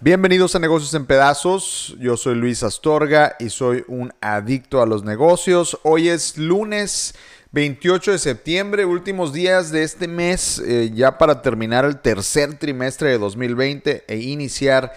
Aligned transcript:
Bienvenidos 0.00 0.56
a 0.56 0.58
Negocios 0.58 0.92
en 0.94 1.06
Pedazos. 1.06 1.94
Yo 2.00 2.16
soy 2.16 2.34
Luis 2.34 2.64
Astorga 2.64 3.36
y 3.38 3.50
soy 3.50 3.84
un 3.86 4.12
adicto 4.20 4.82
a 4.82 4.86
los 4.86 5.04
negocios. 5.04 5.78
Hoy 5.84 6.08
es 6.08 6.36
lunes 6.38 7.14
28 7.52 8.10
de 8.10 8.18
septiembre, 8.18 8.84
últimos 8.84 9.32
días 9.32 9.70
de 9.70 9.84
este 9.84 10.08
mes, 10.08 10.58
eh, 10.58 10.90
ya 10.92 11.18
para 11.18 11.40
terminar 11.40 11.84
el 11.84 12.00
tercer 12.00 12.58
trimestre 12.58 13.10
de 13.10 13.18
2020 13.18 14.04
e 14.08 14.16
iniciar 14.16 14.92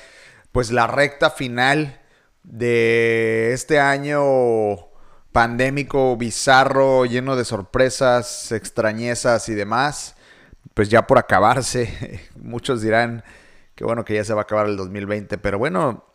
pues 0.52 0.72
la 0.72 0.88
recta 0.88 1.30
final 1.30 2.02
de 2.42 3.54
este 3.54 3.80
año 3.80 4.95
pandémico, 5.36 6.16
bizarro, 6.16 7.04
lleno 7.04 7.36
de 7.36 7.44
sorpresas, 7.44 8.54
extrañezas 8.54 9.50
y 9.50 9.54
demás. 9.54 10.16
Pues 10.74 10.88
ya 10.88 11.08
por 11.08 11.18
acabarse, 11.18 12.22
muchos 12.42 12.82
dirán 12.82 13.22
que 13.76 13.84
bueno 13.84 14.06
que 14.06 14.14
ya 14.16 14.24
se 14.24 14.34
va 14.34 14.42
a 14.42 14.44
acabar 14.44 14.68
el 14.68 14.78
2020, 14.78 15.38
pero 15.40 15.60
bueno, 15.60 16.06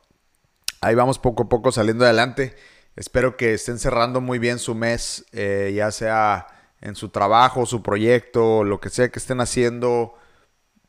ahí 0.81 0.95
vamos 0.95 1.19
poco 1.19 1.43
a 1.43 1.49
poco 1.51 1.71
saliendo 1.71 2.07
adelante. 2.07 2.57
Espero 2.97 3.37
que 3.37 3.53
estén 3.53 3.79
cerrando 3.79 4.23
muy 4.23 4.39
bien 4.39 4.59
su 4.59 4.75
mes, 4.75 5.27
eh, 5.33 5.71
ya 5.77 5.91
sea 5.91 6.47
en 6.81 6.95
su 6.95 7.11
trabajo, 7.11 7.67
su 7.67 7.83
proyecto, 7.83 8.65
lo 8.65 8.81
que 8.81 8.89
sea 8.89 9.11
que 9.11 9.19
estén 9.19 9.43
haciendo. 9.43 10.15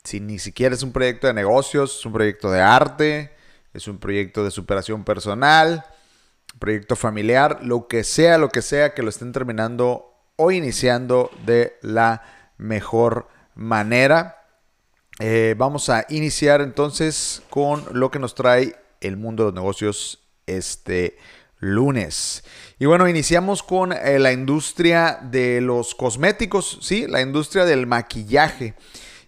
Si 0.05 0.22
ni 0.22 0.39
siquiera 0.39 0.73
es 0.73 0.84
un 0.84 0.94
proyecto 0.94 1.27
de 1.27 1.34
negocios, 1.34 2.00
es 2.00 2.05
un 2.05 2.13
proyecto 2.13 2.50
de 2.50 2.61
arte, 2.61 3.36
es 3.73 3.89
un 3.89 3.98
proyecto 3.98 4.45
de 4.45 4.52
superación 4.52 5.03
personal, 5.03 5.84
proyecto 6.60 6.96
familiar, 6.96 7.60
lo 7.64 7.88
que 7.88 8.04
sea, 8.04 8.38
lo 8.38 8.50
que 8.50 8.62
sea, 8.62 8.94
que 8.94 9.04
lo 9.04 9.09
estén 9.09 9.32
terminando 9.32 10.14
o 10.36 10.52
iniciando 10.52 11.32
de 11.46 11.78
la 11.82 12.23
mejor 12.58 13.28
manera. 13.56 14.38
Eh, 15.20 15.56
vamos 15.58 15.90
a 15.90 16.06
iniciar 16.09 16.62
entonces 16.62 17.44
con 17.50 17.86
lo 17.92 18.09
que 18.09 18.20
nos 18.20 18.36
trae 18.36 18.75
el 19.02 19.17
mundo 19.17 19.44
de 19.44 19.48
los 19.48 19.56
negocios 19.56 20.23
este 20.48 21.17
lunes. 21.59 22.44
Y 22.80 22.86
bueno, 22.86 23.08
iniciamos 23.08 23.62
con 23.62 23.94
eh, 23.94 24.20
la 24.20 24.31
industria 24.31 25.20
de 25.22 25.62
los 25.62 25.95
cosméticos, 25.95 26.80
sí, 26.81 27.06
la 27.08 27.22
industria 27.22 27.66
del 27.66 27.88
maquillaje. 27.88 28.73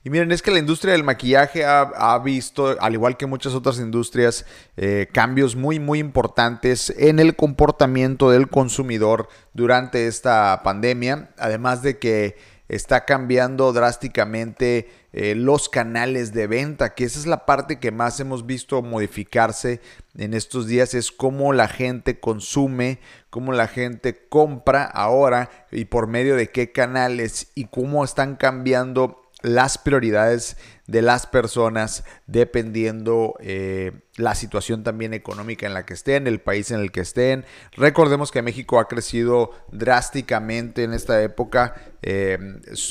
Y 0.06 0.10
miren, 0.10 0.34
es 0.34 0.42
que 0.42 0.52
la 0.52 0.60
industria 0.60 0.92
del 0.92 1.06
maquillaje 1.06 1.64
ha, 1.66 2.20
visto, 2.20 2.76
al 2.82 2.94
igual 2.94 3.16
que 3.16 3.26
muchas 3.26 3.54
otras 3.54 3.80
industrias, 3.80 4.46
eh, 4.76 5.08
cambios 5.14 5.56
muy, 5.56 5.80
muy 5.80 6.00
importantes 6.00 6.94
en 6.98 7.20
el 7.20 7.38
comportamiento 7.38 8.30
del 8.30 8.50
consumidor 8.50 9.30
durante 9.54 10.08
esta 10.08 10.60
pandemia. 10.62 11.30
Además 11.38 11.84
de 11.84 12.00
que 12.00 12.36
está 12.68 13.06
cambiando 13.06 13.72
drásticamente 13.72 14.90
eh, 15.14 15.36
los 15.36 15.70
canales 15.70 16.34
de 16.34 16.48
venta, 16.48 16.96
que 16.96 17.06
esa 17.06 17.20
es 17.20 17.26
la 17.26 17.46
parte 17.46 17.80
que 17.80 17.92
más 17.92 18.20
hemos 18.20 18.46
visto 18.46 18.82
modificarse 18.82 19.80
en 20.18 20.34
estos 20.34 20.68
días, 20.68 20.96
es 20.96 21.14
cómo 21.14 21.54
la 21.54 21.70
gente 21.70 22.20
consume, 22.20 23.00
cómo 23.30 23.54
la 23.54 23.68
gente 23.68 24.28
compra 24.28 24.84
ahora 24.84 25.50
y 25.72 25.86
por 25.86 26.08
medio 26.08 26.36
de 26.36 26.50
qué 26.50 26.74
canales 26.74 27.52
y 27.56 27.66
cómo 27.66 28.04
están 28.04 28.36
cambiando 28.36 29.23
las 29.44 29.78
prioridades 29.78 30.58
de 30.88 31.02
las 31.02 31.28
personas 31.28 32.04
dependiendo 32.28 33.36
eh, 33.40 33.92
la 34.16 34.36
situación 34.36 34.84
también 34.84 35.14
económica 35.14 35.68
en 35.68 35.74
la 35.74 35.86
que 35.86 35.94
estén, 35.94 36.28
el 36.28 36.42
país 36.42 36.72
en 36.72 36.80
el 36.80 36.92
que 36.92 37.02
estén. 37.02 37.46
Recordemos 37.74 38.32
que 38.32 38.42
México 38.42 38.80
ha 38.80 38.88
crecido 38.88 39.52
drásticamente 39.72 40.84
en 40.84 40.94
esta 40.94 41.22
época 41.22 41.76
eh, 42.02 42.38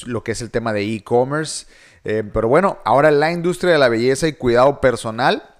lo 0.07 0.23
que 0.23 0.33
es 0.33 0.43
el 0.43 0.51
tema 0.51 0.73
de 0.73 0.83
e-commerce. 0.83 1.67
Eh, 2.05 2.23
pero 2.33 2.49
bueno, 2.49 2.79
ahora 2.85 3.11
la 3.11 3.33
industria 3.33 3.73
de 3.73 3.79
la 3.79 3.89
belleza 3.89 4.29
y 4.29 4.33
cuidado 4.35 4.81
personal 4.81 5.52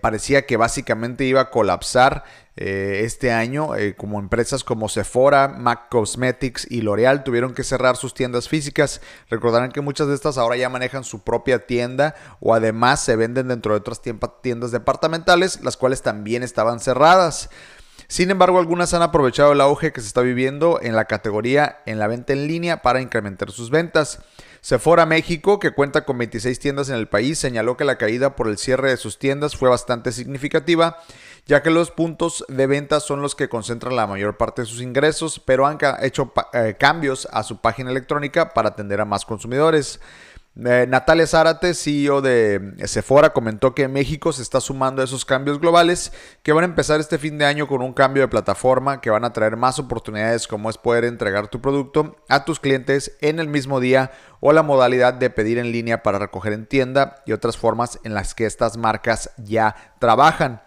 parecía 0.00 0.46
que 0.46 0.56
básicamente 0.56 1.24
iba 1.24 1.40
a 1.40 1.50
colapsar 1.50 2.24
eh, 2.54 3.00
este 3.04 3.32
año, 3.32 3.74
eh, 3.76 3.94
como 3.96 4.18
empresas 4.18 4.62
como 4.62 4.90
Sephora, 4.90 5.48
MAC 5.48 5.88
Cosmetics 5.88 6.66
y 6.70 6.82
L'Oreal 6.82 7.24
tuvieron 7.24 7.54
que 7.54 7.64
cerrar 7.64 7.96
sus 7.96 8.12
tiendas 8.12 8.48
físicas. 8.48 9.00
Recordarán 9.30 9.72
que 9.72 9.80
muchas 9.80 10.08
de 10.08 10.14
estas 10.14 10.36
ahora 10.36 10.56
ya 10.56 10.68
manejan 10.68 11.02
su 11.02 11.22
propia 11.22 11.66
tienda 11.66 12.14
o 12.40 12.54
además 12.54 13.02
se 13.02 13.16
venden 13.16 13.48
dentro 13.48 13.72
de 13.72 13.78
otras 13.78 14.02
tiendas 14.02 14.70
departamentales, 14.70 15.62
las 15.62 15.78
cuales 15.78 16.02
también 16.02 16.42
estaban 16.42 16.80
cerradas. 16.80 17.48
Sin 18.06 18.30
embargo, 18.30 18.58
algunas 18.58 18.92
han 18.92 19.00
aprovechado 19.00 19.52
el 19.52 19.62
auge 19.62 19.92
que 19.92 20.02
se 20.02 20.08
está 20.08 20.20
viviendo 20.20 20.78
en 20.82 20.94
la 20.94 21.06
categoría 21.06 21.78
en 21.86 21.98
la 21.98 22.06
venta 22.06 22.34
en 22.34 22.46
línea 22.46 22.82
para 22.82 23.00
incrementar 23.00 23.50
sus 23.50 23.70
ventas. 23.70 24.20
Sephora 24.62 25.06
México, 25.06 25.58
que 25.58 25.72
cuenta 25.72 26.04
con 26.04 26.18
26 26.18 26.60
tiendas 26.60 26.88
en 26.88 26.94
el 26.94 27.08
país, 27.08 27.36
señaló 27.36 27.76
que 27.76 27.84
la 27.84 27.98
caída 27.98 28.36
por 28.36 28.46
el 28.46 28.58
cierre 28.58 28.90
de 28.90 28.96
sus 28.96 29.18
tiendas 29.18 29.56
fue 29.56 29.68
bastante 29.68 30.12
significativa 30.12 30.98
ya 31.46 31.62
que 31.62 31.70
los 31.70 31.90
puntos 31.90 32.44
de 32.48 32.66
venta 32.66 33.00
son 33.00 33.20
los 33.20 33.34
que 33.34 33.48
concentran 33.48 33.96
la 33.96 34.06
mayor 34.06 34.36
parte 34.36 34.62
de 34.62 34.66
sus 34.66 34.80
ingresos, 34.80 35.40
pero 35.44 35.66
han 35.66 35.78
hecho 36.02 36.32
eh, 36.52 36.76
cambios 36.78 37.28
a 37.32 37.42
su 37.42 37.60
página 37.60 37.90
electrónica 37.90 38.54
para 38.54 38.70
atender 38.70 39.00
a 39.00 39.04
más 39.04 39.24
consumidores. 39.24 40.00
Eh, 40.54 40.84
Natalia 40.86 41.26
Zárate, 41.26 41.72
CEO 41.72 42.20
de 42.20 42.74
Sephora, 42.84 43.32
comentó 43.32 43.74
que 43.74 43.88
México 43.88 44.34
se 44.34 44.42
está 44.42 44.60
sumando 44.60 45.00
a 45.00 45.06
esos 45.06 45.24
cambios 45.24 45.58
globales 45.58 46.12
que 46.42 46.52
van 46.52 46.64
a 46.64 46.66
empezar 46.66 47.00
este 47.00 47.16
fin 47.16 47.38
de 47.38 47.46
año 47.46 47.66
con 47.66 47.80
un 47.80 47.94
cambio 47.94 48.22
de 48.22 48.28
plataforma 48.28 49.00
que 49.00 49.08
van 49.08 49.24
a 49.24 49.32
traer 49.32 49.56
más 49.56 49.78
oportunidades 49.78 50.46
como 50.46 50.68
es 50.68 50.76
poder 50.76 51.04
entregar 51.04 51.48
tu 51.48 51.62
producto 51.62 52.16
a 52.28 52.44
tus 52.44 52.60
clientes 52.60 53.16
en 53.22 53.38
el 53.38 53.48
mismo 53.48 53.80
día 53.80 54.10
o 54.40 54.52
la 54.52 54.62
modalidad 54.62 55.14
de 55.14 55.30
pedir 55.30 55.56
en 55.56 55.72
línea 55.72 56.02
para 56.02 56.18
recoger 56.18 56.52
en 56.52 56.66
tienda 56.66 57.22
y 57.24 57.32
otras 57.32 57.56
formas 57.56 57.98
en 58.04 58.12
las 58.12 58.34
que 58.34 58.44
estas 58.44 58.76
marcas 58.76 59.30
ya 59.38 59.74
trabajan 60.00 60.60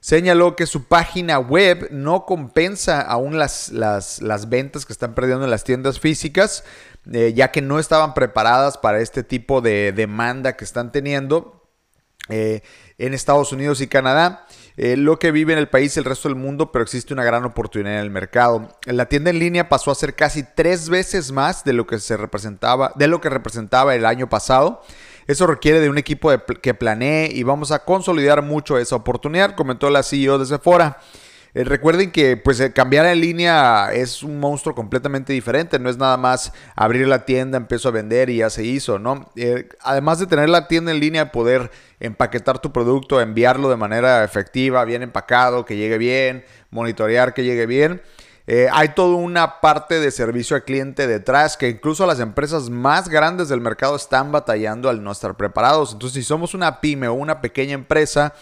señaló 0.00 0.56
que 0.56 0.66
su 0.66 0.84
página 0.84 1.38
web 1.38 1.88
no 1.90 2.24
compensa 2.24 3.00
aún 3.00 3.38
las, 3.38 3.70
las, 3.70 4.48
ventas 4.48 4.86
que 4.86 4.92
están 4.92 5.14
perdiendo 5.14 5.44
en 5.44 5.50
las 5.50 5.64
tiendas 5.64 6.00
físicas, 6.00 6.64
eh, 7.12 7.32
ya 7.34 7.50
que 7.50 7.62
no 7.62 7.78
estaban 7.78 8.14
preparadas 8.14 8.78
para 8.78 9.00
este 9.00 9.22
tipo 9.22 9.60
de 9.60 9.92
demanda 9.92 10.56
que 10.56 10.64
están 10.64 10.92
teniendo 10.92 11.58
eh, 12.28 12.62
en 12.98 13.14
Estados 13.14 13.52
Unidos 13.52 13.80
y 13.80 13.86
Canadá. 13.86 14.46
Eh, 14.76 14.96
lo 14.96 15.18
que 15.18 15.32
vive 15.32 15.52
en 15.52 15.58
el 15.58 15.68
país 15.68 15.96
y 15.96 15.98
el 15.98 16.04
resto 16.04 16.28
del 16.28 16.36
mundo, 16.36 16.70
pero 16.70 16.84
existe 16.84 17.12
una 17.12 17.24
gran 17.24 17.44
oportunidad 17.44 17.94
en 17.94 18.00
el 18.00 18.10
mercado. 18.10 18.68
La 18.84 19.06
tienda 19.06 19.30
en 19.30 19.38
línea 19.38 19.68
pasó 19.68 19.90
a 19.90 19.94
ser 19.94 20.14
casi 20.14 20.44
tres 20.44 20.88
veces 20.88 21.32
más 21.32 21.64
de 21.64 21.72
lo 21.72 21.86
que 21.86 21.98
se 21.98 22.16
representaba, 22.16 22.92
de 22.94 23.08
lo 23.08 23.20
que 23.20 23.28
representaba 23.28 23.94
el 23.94 24.04
año 24.04 24.28
pasado. 24.28 24.82
Eso 25.28 25.46
requiere 25.46 25.78
de 25.78 25.90
un 25.90 25.98
equipo 25.98 26.30
que 26.62 26.72
planee 26.72 27.30
y 27.30 27.42
vamos 27.42 27.70
a 27.70 27.84
consolidar 27.84 28.40
mucho 28.40 28.78
esa 28.78 28.96
oportunidad, 28.96 29.54
comentó 29.54 29.90
la 29.90 30.02
CEO 30.02 30.38
de 30.38 30.46
Sephora. 30.46 30.98
Eh, 31.52 31.64
recuerden 31.64 32.12
que 32.12 32.38
pues 32.38 32.60
eh, 32.60 32.72
cambiar 32.72 33.04
en 33.04 33.20
línea 33.20 33.92
es 33.92 34.22
un 34.22 34.40
monstruo 34.40 34.74
completamente 34.74 35.34
diferente, 35.34 35.78
no 35.78 35.90
es 35.90 35.98
nada 35.98 36.16
más 36.16 36.52
abrir 36.74 37.06
la 37.06 37.26
tienda, 37.26 37.58
empiezo 37.58 37.88
a 37.88 37.92
vender 37.92 38.30
y 38.30 38.38
ya 38.38 38.48
se 38.48 38.64
hizo, 38.64 38.98
¿no? 38.98 39.30
Eh, 39.36 39.68
además 39.82 40.18
de 40.18 40.26
tener 40.26 40.48
la 40.48 40.66
tienda 40.66 40.92
en 40.92 41.00
línea, 41.00 41.30
poder 41.30 41.70
empaquetar 42.00 42.58
tu 42.58 42.72
producto, 42.72 43.20
enviarlo 43.20 43.68
de 43.68 43.76
manera 43.76 44.24
efectiva, 44.24 44.82
bien 44.86 45.02
empacado, 45.02 45.66
que 45.66 45.76
llegue 45.76 45.98
bien, 45.98 46.42
monitorear 46.70 47.34
que 47.34 47.44
llegue 47.44 47.66
bien. 47.66 48.00
Eh, 48.50 48.66
hay 48.72 48.88
toda 48.94 49.16
una 49.16 49.60
parte 49.60 50.00
de 50.00 50.10
servicio 50.10 50.56
al 50.56 50.64
cliente 50.64 51.06
detrás 51.06 51.58
que 51.58 51.68
incluso 51.68 52.06
las 52.06 52.18
empresas 52.18 52.70
más 52.70 53.10
grandes 53.10 53.50
del 53.50 53.60
mercado 53.60 53.94
están 53.94 54.32
batallando 54.32 54.88
al 54.88 55.04
no 55.04 55.12
estar 55.12 55.36
preparados. 55.36 55.92
Entonces, 55.92 56.14
si 56.14 56.26
somos 56.26 56.54
una 56.54 56.80
pyme 56.80 57.08
o 57.08 57.12
una 57.12 57.42
pequeña 57.42 57.74
empresa, 57.74 58.32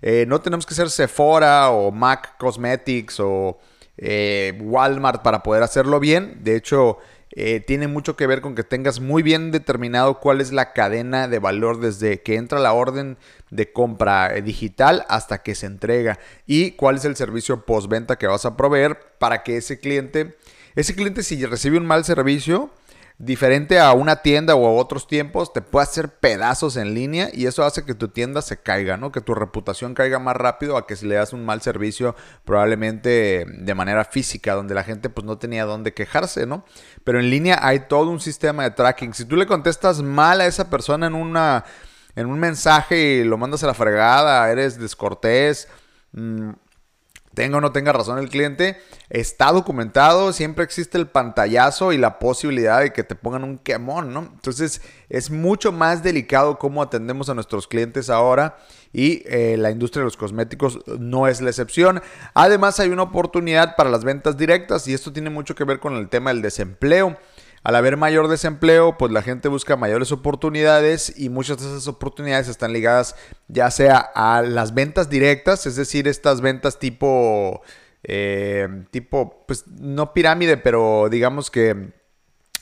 eh, 0.00 0.24
no 0.26 0.40
tenemos 0.40 0.66
que 0.66 0.74
ser 0.74 0.90
Sephora 0.90 1.70
o 1.70 1.92
Mac 1.92 2.36
Cosmetics 2.38 3.20
o 3.20 3.60
eh, 3.98 4.58
Walmart 4.60 5.22
para 5.22 5.44
poder 5.44 5.62
hacerlo 5.62 6.00
bien. 6.00 6.38
De 6.42 6.56
hecho, 6.56 6.98
eh, 7.34 7.60
tiene 7.60 7.86
mucho 7.86 8.16
que 8.16 8.26
ver 8.26 8.40
con 8.40 8.56
que 8.56 8.64
tengas 8.64 8.98
muy 8.98 9.22
bien 9.22 9.52
determinado 9.52 10.18
cuál 10.18 10.40
es 10.40 10.52
la 10.52 10.72
cadena 10.72 11.28
de 11.28 11.38
valor 11.38 11.78
desde 11.78 12.20
que 12.20 12.34
entra 12.34 12.58
la 12.58 12.72
orden 12.72 13.16
de 13.52 13.70
compra 13.70 14.34
eh, 14.34 14.42
digital 14.42 15.04
hasta 15.08 15.42
que 15.42 15.54
se 15.54 15.66
entrega 15.66 16.18
y 16.46 16.72
cuál 16.72 16.96
es 16.96 17.04
el 17.04 17.16
servicio 17.16 17.66
postventa 17.66 18.16
que 18.16 18.26
vas 18.26 18.46
a 18.46 18.56
proveer 18.56 18.98
para 19.18 19.42
que 19.42 19.58
ese 19.58 19.78
cliente, 19.78 20.38
ese 20.74 20.94
cliente 20.94 21.22
si 21.22 21.44
recibe 21.44 21.76
un 21.76 21.84
mal 21.84 22.04
servicio, 22.04 22.70
diferente 23.18 23.78
a 23.78 23.92
una 23.92 24.16
tienda 24.16 24.54
o 24.54 24.66
a 24.66 24.80
otros 24.80 25.06
tiempos, 25.06 25.52
te 25.52 25.60
puede 25.60 25.82
hacer 25.84 26.08
pedazos 26.08 26.78
en 26.78 26.94
línea 26.94 27.28
y 27.30 27.44
eso 27.44 27.62
hace 27.62 27.84
que 27.84 27.94
tu 27.94 28.08
tienda 28.08 28.40
se 28.40 28.56
caiga, 28.56 28.96
¿no? 28.96 29.12
Que 29.12 29.20
tu 29.20 29.34
reputación 29.34 29.92
caiga 29.92 30.18
más 30.18 30.34
rápido 30.34 30.78
a 30.78 30.86
que 30.86 30.96
si 30.96 31.06
le 31.06 31.16
das 31.16 31.34
un 31.34 31.44
mal 31.44 31.60
servicio 31.60 32.16
probablemente 32.46 33.44
de 33.46 33.74
manera 33.74 34.06
física, 34.06 34.54
donde 34.54 34.74
la 34.74 34.82
gente 34.82 35.10
pues 35.10 35.26
no 35.26 35.36
tenía 35.36 35.66
dónde 35.66 35.92
quejarse, 35.92 36.46
¿no? 36.46 36.64
Pero 37.04 37.20
en 37.20 37.28
línea 37.28 37.58
hay 37.60 37.80
todo 37.80 38.08
un 38.08 38.18
sistema 38.18 38.62
de 38.62 38.70
tracking. 38.70 39.12
Si 39.12 39.26
tú 39.26 39.36
le 39.36 39.46
contestas 39.46 40.00
mal 40.00 40.40
a 40.40 40.46
esa 40.46 40.70
persona 40.70 41.06
en 41.06 41.14
una 41.14 41.64
en 42.16 42.26
un 42.26 42.38
mensaje 42.38 42.98
y 42.98 43.24
lo 43.24 43.38
mandas 43.38 43.62
a 43.64 43.66
la 43.66 43.74
fregada, 43.74 44.50
eres 44.50 44.78
descortés, 44.78 45.68
mm, 46.12 46.50
tenga 47.34 47.58
o 47.58 47.60
no 47.60 47.72
tenga 47.72 47.92
razón 47.92 48.18
el 48.18 48.28
cliente, 48.28 48.78
está 49.08 49.52
documentado, 49.52 50.32
siempre 50.32 50.64
existe 50.64 50.98
el 50.98 51.08
pantallazo 51.08 51.92
y 51.92 51.98
la 51.98 52.18
posibilidad 52.18 52.80
de 52.80 52.92
que 52.92 53.04
te 53.04 53.14
pongan 53.14 53.44
un 53.44 53.58
quemón, 53.58 54.12
¿no? 54.12 54.20
Entonces 54.20 54.82
es 55.08 55.30
mucho 55.30 55.72
más 55.72 56.02
delicado 56.02 56.58
cómo 56.58 56.82
atendemos 56.82 57.30
a 57.30 57.34
nuestros 57.34 57.66
clientes 57.66 58.10
ahora 58.10 58.58
y 58.92 59.22
eh, 59.26 59.56
la 59.58 59.70
industria 59.70 60.00
de 60.00 60.06
los 60.06 60.16
cosméticos 60.16 60.80
no 60.98 61.26
es 61.26 61.40
la 61.40 61.50
excepción. 61.50 62.02
Además 62.34 62.80
hay 62.80 62.90
una 62.90 63.04
oportunidad 63.04 63.76
para 63.76 63.90
las 63.90 64.04
ventas 64.04 64.36
directas 64.36 64.86
y 64.86 64.94
esto 64.94 65.12
tiene 65.12 65.30
mucho 65.30 65.54
que 65.54 65.64
ver 65.64 65.80
con 65.80 65.94
el 65.94 66.08
tema 66.08 66.30
del 66.32 66.42
desempleo. 66.42 67.16
Al 67.62 67.76
haber 67.76 67.96
mayor 67.96 68.28
desempleo, 68.28 68.98
pues 68.98 69.12
la 69.12 69.22
gente 69.22 69.48
busca 69.48 69.76
mayores 69.76 70.10
oportunidades 70.10 71.12
y 71.16 71.28
muchas 71.28 71.60
de 71.60 71.66
esas 71.66 71.86
oportunidades 71.86 72.48
están 72.48 72.72
ligadas 72.72 73.14
ya 73.46 73.70
sea 73.70 73.98
a 73.98 74.42
las 74.42 74.74
ventas 74.74 75.08
directas, 75.08 75.66
es 75.66 75.76
decir, 75.76 76.08
estas 76.08 76.40
ventas 76.40 76.80
tipo, 76.80 77.62
eh, 78.02 78.84
tipo, 78.90 79.44
pues 79.46 79.64
no 79.68 80.12
pirámide, 80.12 80.56
pero 80.56 81.08
digamos 81.08 81.52
que 81.52 81.92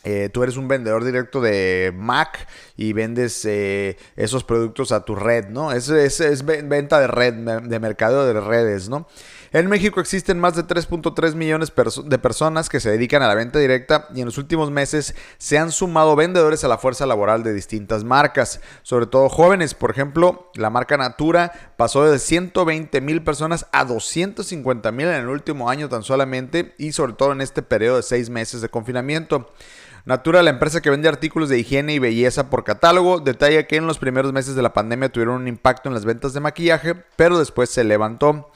eh, 0.05 0.31
tú 0.33 0.43
eres 0.43 0.57
un 0.57 0.69
vendedor 0.69 1.05
directo 1.05 1.41
de 1.41 1.93
Mac 1.95 2.47
y 2.77 2.93
vendes 2.95 3.45
eh, 3.45 3.99
esos 4.17 4.45
productos 4.45 4.93
a 4.93 5.05
tu 5.05 5.15
red, 5.15 5.49
¿no? 5.49 5.73
Es, 5.73 5.89
es, 5.91 6.21
es 6.21 6.45
venta 6.45 7.01
de 7.01 7.07
red, 7.07 7.35
de 7.35 7.81
mercado 7.81 8.27
de 8.27 8.39
redes, 8.41 8.89
¿no? 8.89 9.07
En 9.53 9.69
México 9.69 9.99
existen 9.99 10.39
más 10.39 10.55
de 10.55 10.65
3.3 10.65 11.35
millones 11.35 11.73
de 12.05 12.19
personas 12.19 12.69
que 12.69 12.79
se 12.79 12.89
dedican 12.89 13.21
a 13.25 13.27
la 13.27 13.35
venta 13.35 13.59
directa 13.59 14.07
y 14.15 14.21
en 14.21 14.27
los 14.27 14.39
últimos 14.39 14.71
meses 14.71 15.17
se 15.39 15.59
han 15.59 15.73
sumado 15.73 16.15
vendedores 16.15 16.63
a 16.63 16.69
la 16.69 16.79
fuerza 16.79 17.05
laboral 17.05 17.43
de 17.43 17.53
distintas 17.53 18.05
marcas, 18.05 18.61
sobre 18.83 19.07
todo 19.07 19.29
jóvenes. 19.29 19.75
Por 19.75 19.91
ejemplo, 19.91 20.53
la 20.55 20.71
marca 20.71 20.97
Natura 20.97 21.51
pasó 21.77 22.05
de 22.05 22.21
120 22.21 23.01
mil 23.01 23.25
personas 23.25 23.67
a 23.73 23.85
250 23.85 24.93
mil 24.93 25.09
en 25.09 25.15
el 25.15 25.29
último 25.29 25.69
año 25.69 25.89
tan 25.89 26.05
solamente 26.05 26.73
y 26.79 26.93
sobre 26.93 27.15
todo 27.15 27.33
en 27.33 27.41
este 27.41 27.63
periodo 27.63 27.97
de 27.97 28.05
seis 28.05 28.31
meses 28.31 28.61
de 28.61 28.69
confinamiento. 28.69 29.51
Natura, 30.05 30.45
la 30.45 30.51
empresa 30.51 30.81
que 30.81 30.91
vende 30.91 31.09
artículos 31.09 31.49
de 31.49 31.59
higiene 31.59 31.93
y 31.93 31.99
belleza 31.99 32.51
por 32.51 32.63
catálogo, 32.63 33.19
detalla 33.19 33.67
que 33.67 33.77
en 33.77 33.89
los 33.89 33.99
primeros 33.99 34.33
meses 34.33 34.55
de 34.55 34.63
la 34.63 34.73
pandemia 34.73 35.09
tuvieron 35.09 35.35
un 35.35 35.49
impacto 35.49 35.89
en 35.89 35.95
las 35.95 36.05
ventas 36.05 36.35
de 36.35 36.41
maquillaje, 36.41 36.95
pero 37.17 37.37
después 37.37 37.69
se 37.69 37.83
levantó. 37.83 38.53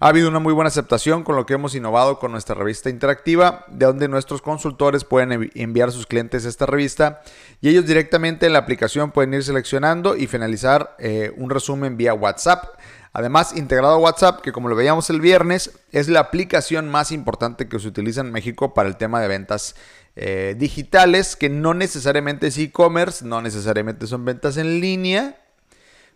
Ha 0.00 0.10
habido 0.10 0.28
una 0.28 0.38
muy 0.38 0.52
buena 0.52 0.68
aceptación 0.68 1.24
con 1.24 1.34
lo 1.34 1.44
que 1.44 1.54
hemos 1.54 1.74
innovado 1.74 2.20
con 2.20 2.30
nuestra 2.30 2.54
revista 2.54 2.88
interactiva, 2.88 3.64
de 3.66 3.84
donde 3.84 4.06
nuestros 4.06 4.40
consultores 4.40 5.02
pueden 5.02 5.50
enviar 5.56 5.88
a 5.88 5.92
sus 5.92 6.06
clientes 6.06 6.44
esta 6.44 6.66
revista 6.66 7.20
y 7.60 7.68
ellos 7.68 7.84
directamente 7.84 8.46
en 8.46 8.52
la 8.52 8.60
aplicación 8.60 9.10
pueden 9.10 9.34
ir 9.34 9.42
seleccionando 9.42 10.14
y 10.14 10.28
finalizar 10.28 10.94
eh, 11.00 11.32
un 11.36 11.50
resumen 11.50 11.96
vía 11.96 12.14
WhatsApp. 12.14 12.78
Además, 13.12 13.56
integrado 13.56 13.94
a 13.94 13.98
WhatsApp, 13.98 14.40
que 14.40 14.52
como 14.52 14.68
lo 14.68 14.76
veíamos 14.76 15.10
el 15.10 15.20
viernes, 15.20 15.72
es 15.90 16.08
la 16.08 16.20
aplicación 16.20 16.88
más 16.88 17.10
importante 17.10 17.68
que 17.68 17.80
se 17.80 17.88
utiliza 17.88 18.20
en 18.20 18.30
México 18.30 18.74
para 18.74 18.88
el 18.88 18.96
tema 18.96 19.20
de 19.20 19.26
ventas 19.26 19.74
eh, 20.14 20.54
digitales, 20.56 21.34
que 21.34 21.48
no 21.48 21.74
necesariamente 21.74 22.46
es 22.46 22.58
e-commerce, 22.58 23.24
no 23.24 23.42
necesariamente 23.42 24.06
son 24.06 24.24
ventas 24.24 24.58
en 24.58 24.80
línea, 24.80 25.38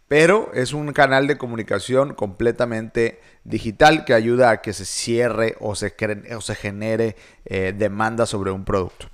pero 0.08 0.50
es 0.54 0.72
un 0.72 0.92
canal 0.92 1.26
de 1.26 1.38
comunicación 1.38 2.14
completamente 2.14 3.20
digital 3.44 4.04
que 4.04 4.14
ayuda 4.14 4.50
a 4.50 4.60
que 4.60 4.72
se 4.72 4.84
cierre 4.84 5.56
o 5.60 5.74
se, 5.74 5.94
genere 6.54 7.16
eh, 7.44 7.74
demanda 7.76 8.26
sobre 8.26 8.50
un 8.50 8.64
producto. 8.64 9.08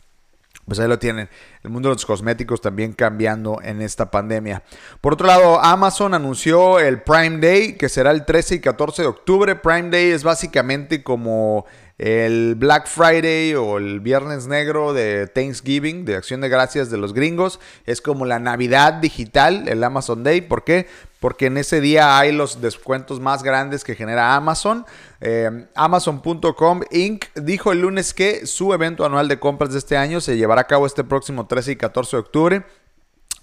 Pues 0.69 0.79
ahí 0.81 0.88
lo 0.88 0.99
tienen. 0.99 1.31
El 1.62 1.70
mundo 1.70 1.88
de 1.88 1.94
los 1.94 2.05
cosméticos 2.05 2.61
también 2.61 2.93
cambiando 2.93 3.58
en 3.62 3.81
esta 3.81 4.11
pandemia. 4.11 4.62
Por 5.00 5.14
otro 5.14 5.26
lado, 5.26 5.61
Amazon 5.61 6.12
anunció 6.12 6.79
el 6.79 7.00
Prime 7.00 7.38
Day, 7.38 7.73
que 7.79 7.88
será 7.88 8.11
el 8.11 8.26
13 8.26 8.56
y 8.56 8.61
14 8.61 9.02
de 9.02 9.08
octubre. 9.08 9.56
Prime 9.56 9.88
Day 9.88 10.11
es 10.11 10.25
básicamente 10.25 11.02
como 11.02 11.64
el 11.98 12.54
Black 12.54 12.86
Friday 12.86 13.54
o 13.54 13.76
el 13.76 13.98
Viernes 13.98 14.46
Negro 14.46 14.92
de 14.92 15.26
Thanksgiving, 15.26 16.04
de 16.04 16.14
Acción 16.14 16.40
de 16.40 16.48
Gracias 16.48 16.90
de 16.90 16.96
los 16.96 17.12
gringos, 17.12 17.58
es 17.86 18.00
como 18.00 18.24
la 18.24 18.38
Navidad 18.38 18.94
digital, 18.94 19.68
el 19.68 19.82
Amazon 19.82 20.22
Day. 20.22 20.40
¿Por 20.40 20.62
qué? 20.62 20.86
Porque 21.18 21.46
en 21.46 21.58
ese 21.58 21.80
día 21.80 22.16
hay 22.18 22.30
los 22.30 22.60
descuentos 22.60 23.18
más 23.18 23.42
grandes 23.42 23.82
que 23.82 23.96
genera 23.96 24.36
Amazon. 24.36 24.86
Eh, 25.20 25.66
Amazon.com 25.74 26.82
Inc. 26.92 27.24
dijo 27.34 27.72
el 27.72 27.80
lunes 27.80 28.14
que 28.14 28.46
su 28.46 28.72
evento 28.72 29.04
anual 29.04 29.26
de 29.26 29.40
compras 29.40 29.72
de 29.72 29.80
este 29.80 29.96
año 29.96 30.20
se 30.20 30.36
llevará 30.36 30.60
a 30.60 30.66
cabo 30.68 30.86
este 30.86 31.02
próximo 31.02 31.48
13 31.48 31.72
y 31.72 31.76
14 31.76 32.16
de 32.16 32.20
octubre 32.20 32.64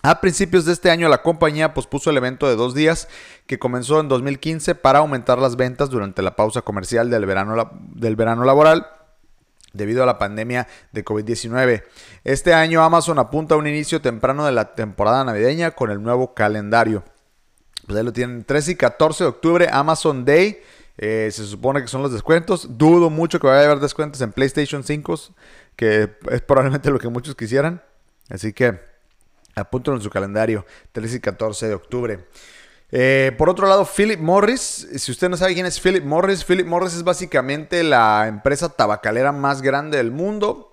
a 0.06 0.22
principios 0.22 0.66
de 0.66 0.74
este 0.74 0.92
año 0.92 1.10
la 1.10 1.22
compañía 1.22 1.74
pospuso 1.74 2.10
el 2.10 2.18
evento 2.18 2.48
de 2.48 2.56
dos 2.56 2.76
días 2.76 3.08
que 3.48 3.60
comenzó 3.60 4.00
en 4.00 4.08
2015 4.08 4.76
para 4.76 5.00
aumentar 5.00 5.40
las 5.40 5.56
ventas 5.56 5.90
durante 5.90 6.22
la 6.22 6.36
pausa 6.36 6.62
comercial 6.62 7.10
del 7.10 7.26
verano, 7.26 7.72
del 7.94 8.16
verano 8.16 8.44
laboral 8.44 8.88
debido 9.74 10.04
a 10.04 10.06
la 10.06 10.18
pandemia 10.18 10.68
de 10.92 11.04
COVID-19. 11.04 11.84
Este 12.24 12.54
año 12.54 12.84
Amazon 12.84 13.20
apunta 13.20 13.56
a 13.56 13.58
un 13.58 13.68
inicio 13.68 14.02
temprano 14.02 14.46
de 14.46 14.52
la 14.52 14.76
temporada 14.76 15.24
navideña 15.24 15.72
con 15.72 15.92
el 15.92 16.02
nuevo 16.02 16.34
calendario. 16.34 17.04
Pues 17.86 17.98
ahí 17.98 18.04
lo 18.04 18.14
tienen, 18.14 18.44
13 18.44 18.72
y 18.72 18.76
14 18.76 19.24
de 19.24 19.30
octubre, 19.30 19.68
Amazon 19.72 20.24
Day. 20.26 20.62
Eh, 20.98 21.30
se 21.32 21.46
supone 21.46 21.82
que 21.82 21.88
son 21.88 22.02
los 22.02 22.14
descuentos. 22.14 22.78
Dudo 22.78 23.10
mucho 23.10 23.40
que 23.40 23.48
vaya 23.48 23.62
a 23.62 23.66
haber 23.66 23.80
descuentos 23.80 24.22
en 24.22 24.32
PlayStation 24.32 24.84
5, 24.84 25.20
que 25.76 26.10
es 26.32 26.42
probablemente 26.42 26.90
lo 26.90 27.00
que 27.00 27.10
muchos 27.10 27.36
quisieran. 27.36 27.82
Así 28.30 28.54
que 28.54 28.80
Apúntalo 29.56 29.98
en 29.98 30.04
su 30.04 30.10
calendario, 30.10 30.66
13 30.92 31.18
y 31.18 31.20
14 31.20 31.68
de 31.70 31.74
octubre. 31.74 32.26
Eh, 32.92 33.34
por 33.38 33.50
otro 33.50 33.68
lado, 33.68 33.86
Philip 33.86 34.20
Morris. 34.20 34.88
Si 34.96 35.12
usted 35.12 35.30
no 35.30 35.38
sabe 35.38 35.54
quién 35.54 35.66
es 35.66 35.80
Philip 35.80 36.04
Morris, 36.04 36.46
Philip 36.46 36.68
Morris 36.68 36.94
es 36.94 37.04
básicamente 37.04 37.84
la 37.84 38.28
empresa 38.28 38.70
tabacalera 38.70 39.32
más 39.32 39.62
grande 39.62 39.98
del 39.98 40.12
mundo. 40.12 40.72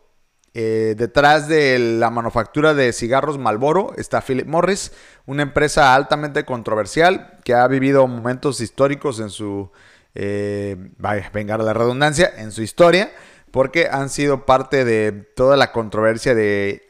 Eh, 0.55 0.95
detrás 0.99 1.49
de 1.49 1.79
la 1.79 2.11
manufactura 2.11 2.75
de 2.75 2.93
cigarros 2.93 3.39
Malboro 3.39 3.95
está 3.97 4.21
Philip 4.21 4.47
Morris, 4.47 4.93
una 5.25 5.43
empresa 5.43 5.95
altamente 5.95 6.45
controversial 6.45 7.39
que 7.43 7.55
ha 7.55 7.67
vivido 7.69 8.07
momentos 8.07 8.61
históricos 8.61 9.19
en 9.19 9.31
su, 9.31 9.73
eh, 10.15 10.77
la 10.99 11.73
redundancia, 11.73 12.31
en 12.37 12.53
su 12.53 12.61
historia, 12.61 13.11
porque 13.51 13.89
han 13.91 14.11
sido 14.11 14.45
parte 14.45 14.85
de 14.85 15.13
toda 15.13 15.57
la 15.57 15.73
controversia 15.73 16.35
de 16.35 16.83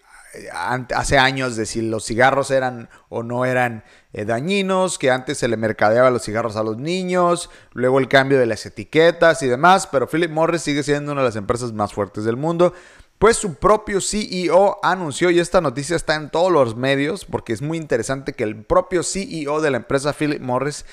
hace 0.95 1.19
años 1.19 1.57
de 1.57 1.67
si 1.67 1.83
los 1.83 2.05
cigarros 2.05 2.51
eran 2.51 2.89
o 3.09 3.23
no 3.23 3.45
eran 3.45 3.85
eh, 4.13 4.25
dañinos, 4.25 4.99
que 4.99 5.11
antes 5.11 5.39
se 5.39 5.49
le 5.49 5.57
mercadeaba 5.57 6.11
los 6.11 6.23
cigarros 6.23 6.57
a 6.57 6.63
los 6.63 6.79
niños, 6.79 7.51
luego 7.73 7.99
el 7.99 8.09
cambio 8.09 8.39
de 8.39 8.47
las 8.47 8.65
etiquetas 8.67 9.43
y 9.43 9.49
demás, 9.49 9.87
pero 9.87 10.07
Philip 10.07 10.31
Morris 10.31 10.63
sigue 10.63 10.83
siendo 10.83 11.13
una 11.13 11.23
de 11.23 11.29
las 11.29 11.37
empresas 11.37 11.73
más 11.73 11.93
fuertes 11.93 12.25
del 12.25 12.37
mundo. 12.37 12.73
Pues 13.19 13.37
su 13.37 13.55
propio 13.55 14.01
CEO 14.01 14.79
anunció, 14.83 15.31
y 15.31 15.39
esta 15.39 15.61
noticia 15.61 15.95
está 15.95 16.17
en 16.17 16.31
todos 16.31 16.51
los 16.51 16.77
medios, 16.77 17.25
porque 17.25 17.53
es 17.53 17.63
muy 17.63 17.79
interesante 17.79 18.33
que 18.33 18.43
el 18.43 18.65
propio 18.65 19.03
CEO 19.03 19.61
de 19.61 19.71
la 19.71 19.77
empresa 19.77 20.13
Philip 20.13 20.41
Morris 20.41 20.85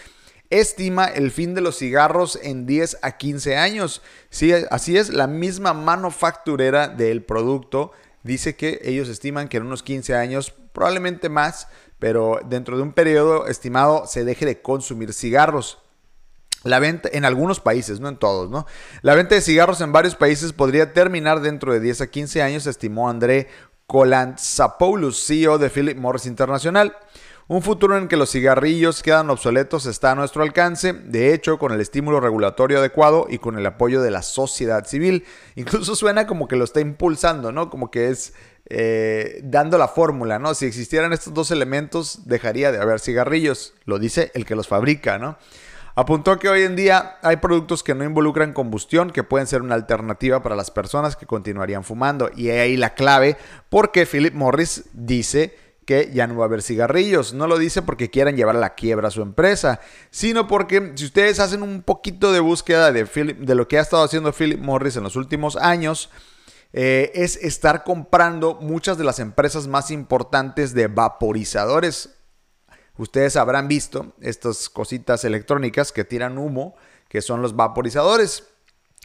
estima 0.49 1.05
el 1.05 1.31
fin 1.31 1.53
de 1.53 1.61
los 1.61 1.77
cigarros 1.77 2.39
en 2.41 2.65
10 2.65 2.99
a 3.01 3.17
15 3.17 3.57
años. 3.57 4.01
Sí, 4.29 4.53
así 4.69 4.97
es, 4.97 5.09
la 5.09 5.27
misma 5.27 5.73
manufacturera 5.73 6.87
del 6.87 7.23
producto 7.23 7.91
dice 8.23 8.55
que 8.55 8.79
ellos 8.83 9.09
estiman 9.09 9.47
que 9.47 9.57
en 9.57 9.65
unos 9.65 9.83
15 9.83 10.15
años, 10.15 10.53
probablemente 10.73 11.29
más, 11.29 11.67
pero 11.99 12.39
dentro 12.45 12.77
de 12.77 12.83
un 12.83 12.93
periodo 12.93 13.47
estimado 13.47 14.07
se 14.07 14.23
deje 14.23 14.45
de 14.45 14.61
consumir 14.61 15.13
cigarros. 15.13 15.79
La 16.63 16.79
venta 16.79 17.09
en 17.11 17.23
algunos 17.23 17.61
países, 17.61 18.01
no 18.01 18.09
en 18.09 18.17
todos, 18.17 18.49
¿no? 18.49 18.65
La 19.01 19.15
venta 19.15 19.35
de 19.35 19.41
cigarros 19.41 19.79
en 19.79 19.93
varios 19.93 20.15
países 20.15 20.51
podría 20.51 20.93
terminar 20.93 21.39
dentro 21.39 21.71
de 21.71 21.79
10 21.79 22.01
a 22.01 22.07
15 22.07 22.41
años, 22.41 22.67
estimó 22.67 23.09
André 23.09 23.47
Kolantzapoulos, 23.87 25.25
CEO 25.25 25.57
de 25.57 25.69
Philip 25.69 25.97
Morris 25.97 26.25
Internacional. 26.25 26.97
Un 27.49 27.63
futuro 27.63 27.97
en 27.97 28.07
que 28.07 28.15
los 28.15 28.29
cigarrillos 28.29 29.01
quedan 29.01 29.31
obsoletos 29.31 29.87
está 29.87 30.11
a 30.11 30.15
nuestro 30.15 30.43
alcance, 30.43 30.93
de 30.93 31.33
hecho, 31.33 31.57
con 31.57 31.71
el 31.71 31.81
estímulo 31.81 32.19
regulatorio 32.19 32.77
adecuado 32.77 33.25
y 33.27 33.39
con 33.39 33.57
el 33.57 33.65
apoyo 33.65 34.03
de 34.03 34.11
la 34.11 34.21
sociedad 34.21 34.85
civil. 34.85 35.25
Incluso 35.55 35.95
suena 35.95 36.27
como 36.27 36.47
que 36.47 36.55
lo 36.55 36.63
está 36.63 36.79
impulsando, 36.79 37.51
¿no? 37.51 37.71
Como 37.71 37.89
que 37.89 38.09
es 38.09 38.35
eh, 38.69 39.41
dando 39.43 39.79
la 39.79 39.87
fórmula, 39.87 40.37
¿no? 40.37 40.53
Si 40.53 40.67
existieran 40.67 41.11
estos 41.11 41.33
dos 41.33 41.49
elementos, 41.49 42.27
dejaría 42.27 42.71
de 42.71 42.77
haber 42.77 42.99
cigarrillos, 42.99 43.73
lo 43.85 43.97
dice 43.97 44.29
el 44.35 44.45
que 44.45 44.55
los 44.55 44.67
fabrica, 44.67 45.17
¿no? 45.17 45.39
Apuntó 45.95 46.37
que 46.37 46.49
hoy 46.49 46.61
en 46.61 46.75
día 46.75 47.17
hay 47.23 47.37
productos 47.37 47.81
que 47.81 47.95
no 47.95 48.03
involucran 48.03 48.53
combustión 48.53 49.09
que 49.09 49.23
pueden 49.23 49.47
ser 49.47 49.63
una 49.63 49.73
alternativa 49.73 50.43
para 50.43 50.55
las 50.55 50.69
personas 50.69 51.15
que 51.15 51.25
continuarían 51.25 51.83
fumando. 51.83 52.29
Y 52.35 52.49
ahí 52.51 52.77
la 52.77 52.93
clave, 52.93 53.37
porque 53.69 54.05
Philip 54.05 54.35
Morris 54.35 54.83
dice 54.93 55.68
que 55.89 56.11
ya 56.13 56.27
no 56.27 56.35
va 56.35 56.43
a 56.43 56.45
haber 56.45 56.61
cigarrillos. 56.61 57.33
No 57.33 57.47
lo 57.47 57.57
dice 57.57 57.81
porque 57.81 58.11
quieran 58.11 58.35
llevar 58.35 58.55
a 58.55 58.59
la 58.59 58.75
quiebra 58.75 59.07
a 59.07 59.11
su 59.11 59.23
empresa, 59.23 59.79
sino 60.11 60.47
porque 60.47 60.91
si 60.93 61.05
ustedes 61.05 61.39
hacen 61.39 61.63
un 61.63 61.81
poquito 61.81 62.31
de 62.31 62.39
búsqueda 62.39 62.91
de, 62.91 63.05
de 63.05 63.55
lo 63.55 63.67
que 63.67 63.79
ha 63.79 63.81
estado 63.81 64.03
haciendo 64.03 64.31
Philip 64.31 64.59
Morris 64.59 64.97
en 64.97 65.03
los 65.03 65.15
últimos 65.15 65.55
años, 65.55 66.11
eh, 66.73 67.09
es 67.15 67.37
estar 67.37 67.83
comprando 67.83 68.59
muchas 68.61 68.99
de 68.99 69.03
las 69.03 69.17
empresas 69.17 69.65
más 69.65 69.89
importantes 69.89 70.75
de 70.75 70.85
vaporizadores. 70.85 72.11
Ustedes 72.95 73.35
habrán 73.35 73.67
visto 73.67 74.13
estas 74.21 74.69
cositas 74.69 75.23
electrónicas 75.23 75.91
que 75.91 76.03
tiran 76.03 76.37
humo 76.37 76.75
que 77.07 77.23
son 77.23 77.41
los 77.41 77.55
vaporizadores. 77.55 78.43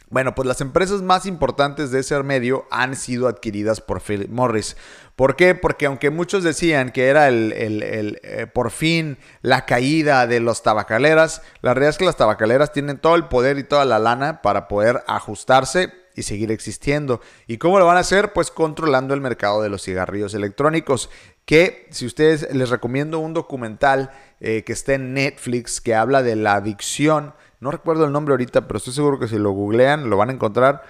Bueno, 0.09 0.35
pues 0.35 0.47
las 0.47 0.61
empresas 0.61 1.01
más 1.01 1.25
importantes 1.25 1.89
de 1.91 1.99
ese 1.99 2.21
medio 2.21 2.67
han 2.69 2.95
sido 2.95 3.27
adquiridas 3.27 3.81
por 3.81 4.01
Philip 4.01 4.29
Morris. 4.29 4.77
¿Por 5.15 5.35
qué? 5.35 5.55
Porque 5.55 5.87
aunque 5.87 6.09
muchos 6.09 6.43
decían 6.43 6.91
que 6.91 7.07
era 7.07 7.27
el, 7.27 7.53
eh, 7.55 8.47
por 8.53 8.69
fin 8.69 9.17
la 9.41 9.65
caída 9.65 10.27
de 10.27 10.39
los 10.39 10.61
tabacaleras, 10.61 11.41
la 11.61 11.73
realidad 11.73 11.89
es 11.89 11.97
que 11.97 12.05
las 12.05 12.17
tabacaleras 12.17 12.71
tienen 12.71 12.99
todo 12.99 13.15
el 13.15 13.25
poder 13.25 13.57
y 13.57 13.63
toda 13.63 13.85
la 13.85 13.97
lana 13.97 14.41
para 14.41 14.67
poder 14.67 15.03
ajustarse 15.07 15.91
y 16.15 16.23
seguir 16.23 16.51
existiendo. 16.51 17.21
¿Y 17.47 17.57
cómo 17.57 17.79
lo 17.79 17.85
van 17.85 17.97
a 17.97 18.01
hacer? 18.01 18.31
Pues 18.33 18.51
controlando 18.51 19.13
el 19.13 19.21
mercado 19.21 19.61
de 19.61 19.69
los 19.69 19.83
cigarrillos 19.83 20.33
electrónicos. 20.33 21.09
Que 21.45 21.87
si 21.91 22.05
ustedes 22.05 22.47
les 22.53 22.69
recomiendo 22.69 23.19
un 23.19 23.33
documental 23.33 24.11
eh, 24.39 24.63
que 24.65 24.73
está 24.73 24.93
en 24.93 25.13
Netflix 25.13 25.79
que 25.79 25.93
habla 25.93 26.23
de 26.23 26.35
la 26.35 26.55
adicción 26.55 27.33
no 27.65 27.71
recuerdo 27.71 28.05
el 28.05 28.11
nombre 28.11 28.33
ahorita, 28.33 28.67
pero 28.67 28.77
estoy 28.77 28.93
seguro 28.93 29.17
que 29.17 29.27
si 29.27 29.39
lo 29.39 29.49
googlean 29.49 30.07
lo 30.07 30.17
van 30.17 30.29
a 30.29 30.33
encontrar. 30.33 30.83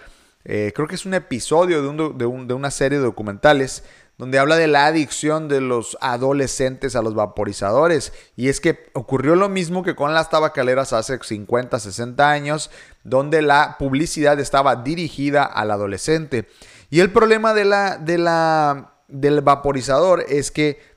Eh, 0.44 0.74
creo 0.76 0.90
que 0.90 0.96
es 0.96 1.06
un 1.06 1.14
episodio 1.14 1.82
de, 1.82 2.26
una 2.26 2.70
serie 2.70 2.98
de 2.98 3.06
documentales 3.06 3.86
donde 4.18 4.40
habla 4.40 4.58
de 4.58 4.68
la 4.68 4.86
adicción 4.86 5.48
de 5.48 5.62
los 5.62 5.98
adolescentes 6.02 6.98
a 6.98 7.02
los 7.02 7.16
vaporizadores. 7.16 8.12
Y 8.36 8.50
es 8.50 8.60
que 8.60 8.90
ocurrió 8.94 9.36
lo 9.36 9.48
mismo 9.48 9.84
que 9.84 9.96
con 9.96 10.14
las 10.14 10.30
tabacaleras 10.30 10.92
hace 10.92 11.18
50, 11.18 11.80
60 11.80 12.30
años, 12.30 12.70
donde 13.06 13.42
la 13.42 13.78
publicidad 13.80 14.38
estaba 14.42 14.76
dirigida 14.76 15.46
al 15.46 15.72
adolescente. 15.72 16.50
Y 16.90 17.00
el 17.00 17.10
problema 17.10 17.54
de 17.54 17.64
la, 17.64 17.98
de 17.98 18.18
la, 18.18 18.96
del 19.08 19.40
vaporizador 19.40 20.26
es 20.28 20.52
que 20.52 20.95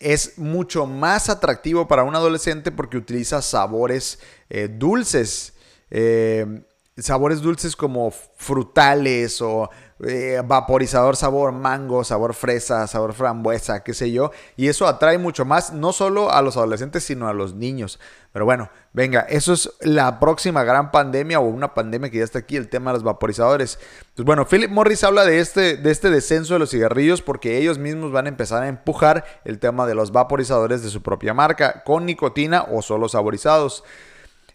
es 0.00 0.38
mucho 0.38 0.86
más 0.86 1.28
atractivo 1.28 1.88
para 1.88 2.04
un 2.04 2.14
adolescente 2.14 2.70
porque 2.70 2.96
utiliza 2.96 3.42
sabores 3.42 4.18
eh, 4.48 4.68
dulces. 4.68 5.54
Eh, 5.90 6.64
sabores 6.96 7.40
dulces 7.40 7.76
como 7.76 8.10
frutales 8.10 9.40
o 9.40 9.70
eh, 10.06 10.42
vaporizador 10.44 11.16
sabor 11.16 11.52
mango, 11.52 12.04
sabor 12.04 12.34
fresa, 12.34 12.86
sabor 12.86 13.14
frambuesa, 13.14 13.82
qué 13.82 13.94
sé 13.94 14.10
yo. 14.10 14.30
Y 14.56 14.68
eso 14.68 14.86
atrae 14.86 15.18
mucho 15.18 15.44
más, 15.44 15.72
no 15.72 15.92
solo 15.92 16.32
a 16.32 16.42
los 16.42 16.56
adolescentes, 16.56 17.04
sino 17.04 17.28
a 17.28 17.32
los 17.32 17.54
niños. 17.54 17.98
Pero 18.32 18.44
bueno, 18.44 18.70
venga, 18.92 19.20
eso 19.20 19.54
es 19.54 19.70
la 19.80 20.20
próxima 20.20 20.62
gran 20.62 20.90
pandemia 20.90 21.40
o 21.40 21.48
una 21.48 21.72
pandemia 21.72 22.10
que 22.10 22.18
ya 22.18 22.24
está 22.24 22.40
aquí, 22.40 22.56
el 22.56 22.68
tema 22.68 22.90
de 22.90 22.98
los 22.98 23.02
vaporizadores. 23.02 23.78
Pues 24.14 24.26
bueno, 24.26 24.46
Philip 24.46 24.70
Morris 24.70 25.02
habla 25.02 25.24
de 25.24 25.40
este, 25.40 25.76
de 25.76 25.90
este 25.90 26.10
descenso 26.10 26.54
de 26.54 26.60
los 26.60 26.70
cigarrillos 26.70 27.22
porque 27.22 27.56
ellos 27.58 27.78
mismos 27.78 28.12
van 28.12 28.26
a 28.26 28.28
empezar 28.28 28.62
a 28.62 28.68
empujar 28.68 29.24
el 29.44 29.58
tema 29.58 29.86
de 29.86 29.94
los 29.94 30.12
vaporizadores 30.12 30.82
de 30.82 30.90
su 30.90 31.02
propia 31.02 31.32
marca, 31.32 31.82
con 31.84 32.04
nicotina 32.04 32.66
o 32.70 32.82
solo 32.82 33.08
saborizados. 33.08 33.82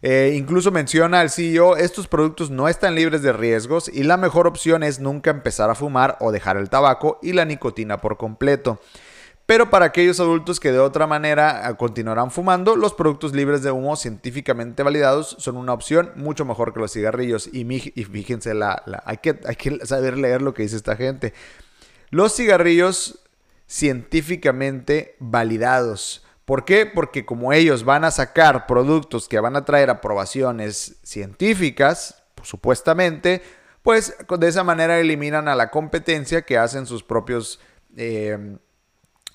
Eh, 0.06 0.34
incluso 0.36 0.70
menciona 0.70 1.22
al 1.22 1.32
CEO, 1.32 1.78
estos 1.78 2.08
productos 2.08 2.52
no 2.52 2.68
están 2.68 2.94
libres 2.94 3.22
de 3.22 3.32
riesgos 3.32 3.88
y 3.88 4.04
la 4.04 4.18
mejor 4.18 4.48
opción 4.48 4.84
es 4.84 5.00
nunca 5.00 5.32
empezar 5.32 5.70
a 5.70 5.76
fumar 5.76 6.18
o 6.20 6.34
dejar 6.34 6.58
el 6.58 6.70
tabaco 6.70 7.20
y 7.24 7.32
la 7.32 7.46
nicotina 7.46 8.02
por 8.02 8.18
completo. 8.18 8.80
Pero 9.46 9.70
para 9.70 9.86
aquellos 9.86 10.20
adultos 10.20 10.60
que 10.60 10.72
de 10.72 10.80
otra 10.80 11.06
manera 11.06 11.68
ah, 11.68 11.76
continuarán 11.76 12.32
fumando, 12.32 12.76
los 12.76 12.94
productos 12.94 13.34
libres 13.34 13.62
de 13.62 13.72
humo 13.72 13.96
científicamente 13.96 14.84
validados 14.84 15.36
son 15.40 15.58
una 15.58 15.74
opción 15.74 16.12
mucho 16.16 16.46
mejor 16.46 16.74
que 16.74 16.80
los 16.80 16.94
cigarrillos. 16.94 17.50
Y, 17.52 17.66
fíjense, 17.66 18.54
la, 18.54 18.82
hay, 19.06 19.18
que, 19.18 19.40
hay 19.46 19.56
que 19.56 19.86
saber 19.86 20.18
leer 20.18 20.42
lo 20.42 20.54
que 20.54 20.64
dice 20.64 20.78
esta 20.78 20.96
gente. 20.96 21.34
Los 22.10 22.36
cigarrillos 22.36 23.20
científicamente 23.68 25.16
validados 25.20 26.24
¿Por 26.46 26.66
qué? 26.66 26.86
Porque 26.86 27.26
como 27.26 27.54
ellos 27.54 27.86
van 27.86 28.04
a 28.04 28.12
sacar 28.12 28.68
productos 28.68 29.30
que 29.30 29.40
van 29.40 29.56
a 29.56 29.64
traer 29.64 29.90
aprobaciones 29.90 30.98
científicas, 31.02 32.22
supuestamente, 32.42 33.42
pues 33.82 34.16
de 34.38 34.48
esa 34.48 34.64
manera 34.64 35.00
eliminan 35.00 35.48
a 35.48 35.56
la 35.56 35.72
competencia 35.72 36.42
que 36.42 36.58
hacen 36.58 36.86
sus 36.86 37.02
propios 37.02 37.62
eh, 37.96 38.58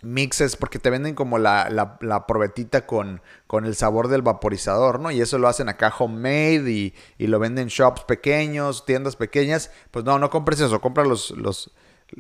mixes, 0.03 0.57
porque 0.57 0.79
te 0.79 0.91
venden 0.91 1.15
como 1.15 1.39
la, 1.39 1.69
la, 2.01 2.27
probetita 2.27 2.87
con, 2.87 3.21
con, 3.47 3.65
el 3.65 3.75
sabor 3.75 4.09
del 4.09 4.23
vaporizador, 4.23 5.01
¿no? 5.01 5.11
Y 5.11 5.21
eso 5.21 5.39
lo 5.39 5.49
hacen 5.49 5.69
acá 5.69 5.93
homemade 5.99 6.71
y, 6.71 6.95
y, 7.19 7.27
lo 7.27 7.39
venden 7.39 7.69
shops 7.69 8.05
pequeños, 8.05 8.87
tiendas 8.87 9.17
pequeñas. 9.17 9.71
Pues 9.91 10.05
no, 10.05 10.19
no 10.19 10.31
compres 10.31 10.61
eso, 10.61 10.81
compra 10.81 11.05
los, 11.05 11.31
los 11.33 11.73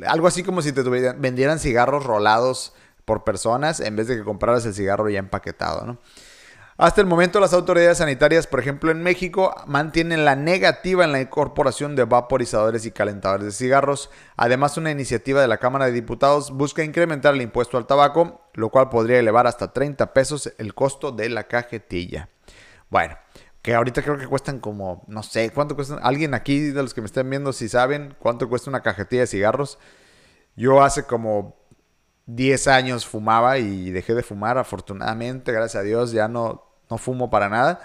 algo 0.06 0.26
así 0.26 0.42
como 0.42 0.62
si 0.62 0.72
te 0.72 0.82
vendieran 0.82 1.58
cigarros 1.58 2.04
rolados 2.04 2.74
por 3.04 3.24
personas 3.24 3.80
en 3.80 3.96
vez 3.96 4.06
de 4.06 4.16
que 4.16 4.24
compraras 4.24 4.66
el 4.66 4.74
cigarro 4.74 5.08
ya 5.08 5.18
empaquetado, 5.18 5.86
¿no? 5.86 5.98
Hasta 6.80 7.00
el 7.00 7.08
momento 7.08 7.40
las 7.40 7.54
autoridades 7.54 7.98
sanitarias, 7.98 8.46
por 8.46 8.60
ejemplo 8.60 8.92
en 8.92 9.02
México, 9.02 9.52
mantienen 9.66 10.24
la 10.24 10.36
negativa 10.36 11.02
en 11.02 11.10
la 11.10 11.20
incorporación 11.20 11.96
de 11.96 12.04
vaporizadores 12.04 12.86
y 12.86 12.92
calentadores 12.92 13.46
de 13.46 13.50
cigarros. 13.50 14.10
Además, 14.36 14.76
una 14.76 14.92
iniciativa 14.92 15.40
de 15.40 15.48
la 15.48 15.58
Cámara 15.58 15.86
de 15.86 15.92
Diputados 15.92 16.52
busca 16.52 16.84
incrementar 16.84 17.34
el 17.34 17.42
impuesto 17.42 17.78
al 17.78 17.88
tabaco, 17.88 18.42
lo 18.54 18.68
cual 18.68 18.90
podría 18.90 19.18
elevar 19.18 19.48
hasta 19.48 19.72
30 19.72 20.12
pesos 20.12 20.54
el 20.56 20.72
costo 20.72 21.10
de 21.10 21.28
la 21.30 21.48
cajetilla. 21.48 22.28
Bueno, 22.90 23.16
que 23.60 23.74
ahorita 23.74 24.00
creo 24.02 24.16
que 24.16 24.28
cuestan 24.28 24.60
como, 24.60 25.02
no 25.08 25.24
sé, 25.24 25.50
¿cuánto 25.50 25.74
cuestan? 25.74 25.98
Alguien 26.00 26.32
aquí 26.32 26.60
de 26.60 26.80
los 26.80 26.94
que 26.94 27.00
me 27.00 27.06
estén 27.06 27.28
viendo, 27.28 27.52
si 27.52 27.68
saben 27.68 28.14
cuánto 28.20 28.48
cuesta 28.48 28.70
una 28.70 28.82
cajetilla 28.82 29.22
de 29.22 29.26
cigarros. 29.26 29.80
Yo 30.54 30.80
hace 30.80 31.02
como 31.02 31.56
10 32.26 32.68
años 32.68 33.04
fumaba 33.04 33.58
y 33.58 33.90
dejé 33.90 34.14
de 34.14 34.22
fumar. 34.22 34.58
Afortunadamente, 34.58 35.50
gracias 35.50 35.80
a 35.80 35.84
Dios, 35.84 36.12
ya 36.12 36.28
no, 36.28 36.67
no 36.90 36.98
fumo 36.98 37.30
para 37.30 37.48
nada. 37.48 37.80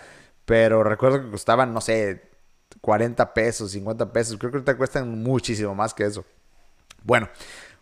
Pero 0.46 0.84
recuerdo 0.84 1.22
que 1.22 1.32
costaban, 1.32 1.74
no 1.74 1.82
sé, 1.82 2.30
40 2.82 3.34
pesos, 3.34 3.72
50 3.72 4.12
pesos. 4.12 4.38
Creo 4.38 4.52
que 4.52 4.58
ahorita 4.58 4.78
cuestan 4.78 5.24
muchísimo 5.24 5.74
más 5.74 5.94
que 5.94 6.06
eso. 6.06 6.26
Bueno, 7.04 7.30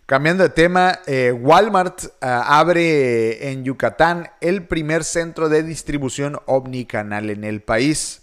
cambiando 0.05 0.43
de 0.43 0.49
tema, 0.49 0.99
eh, 1.07 1.31
Walmart 1.31 2.03
ah, 2.21 2.59
abre 2.59 3.51
en 3.51 3.63
Yucatán 3.63 4.29
el 4.41 4.67
primer 4.67 5.03
centro 5.03 5.49
de 5.49 5.63
distribución 5.63 6.37
omnicanal 6.45 7.29
en 7.29 7.43
el 7.43 7.61
país. 7.61 8.20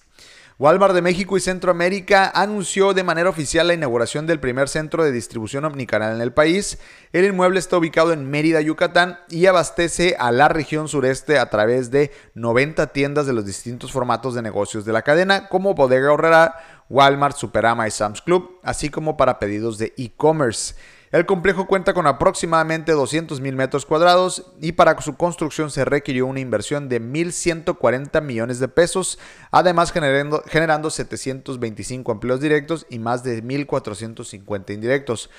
Walmart 0.61 0.93
de 0.93 1.03
México 1.03 1.37
y 1.37 1.41
Centroamérica 1.41 2.33
anunció 2.35 2.93
de 2.93 3.05
manera 3.05 3.31
oficial 3.31 3.69
la 3.69 3.75
inauguración 3.75 4.27
del 4.27 4.41
primer 4.41 4.69
centro 4.69 5.05
de 5.05 5.13
distribución 5.13 5.65
omnicanal 5.65 6.17
en 6.17 6.21
el 6.21 6.33
país. 6.33 6.81
El 7.13 7.27
inmueble 7.27 7.61
está 7.61 7.77
ubicado 7.77 8.13
en 8.13 8.29
Mérida, 8.29 8.61
Yucatán 8.61 9.21
y 9.29 9.47
abastece 9.47 10.17
a 10.19 10.33
la 10.33 10.49
región 10.49 10.89
sureste 10.89 11.39
a 11.39 11.49
través 11.49 11.93
de 11.93 12.11
90 12.35 12.89
tiendas 12.89 13.29
de 13.29 13.35
los 13.35 13.47
distintos 13.47 13.93
formatos 13.93 14.35
de 14.35 14.43
negocios 14.43 14.85
de 14.85 14.93
la 14.93 15.03
cadena, 15.03 15.49
como 15.49 15.75
Bodega 15.75 16.11
Horrera, 16.11 16.57
Walmart, 16.89 17.37
Superama 17.37 17.87
y 17.87 17.93
Sam's 17.93 18.21
Club, 18.21 18.59
así 18.65 18.91
como 18.91 19.17
para 19.17 19.39
pedidos 19.39 19.79
de 19.79 19.95
e-commerce. 19.97 20.75
El 21.11 21.25
complejo 21.25 21.67
cuenta 21.67 21.95
con 21.95 22.07
aproximadamente 22.07 22.95
200.000 22.95 23.55
metros 23.55 23.87
cuadrados 23.87 24.53
y 24.61 24.73
para 24.73 25.01
su 25.01 25.17
construcción 25.17 25.71
se 25.71 25.87
requirió 25.87 26.27
una 26.27 26.41
inversión 26.41 26.91
de 26.91 27.01
1.140 27.01 28.21
millones 28.21 28.59
de 28.59 28.69
pesos, 28.69 29.19
además 29.51 29.91
generando, 29.91 30.43
generando 30.47 30.91
725 30.91 32.13
empleos 32.13 32.41
directos 32.41 32.87
y 32.91 32.99
más 32.99 33.25
de 33.25 33.43
1.450 33.43 34.75
indirectos. 34.75 35.31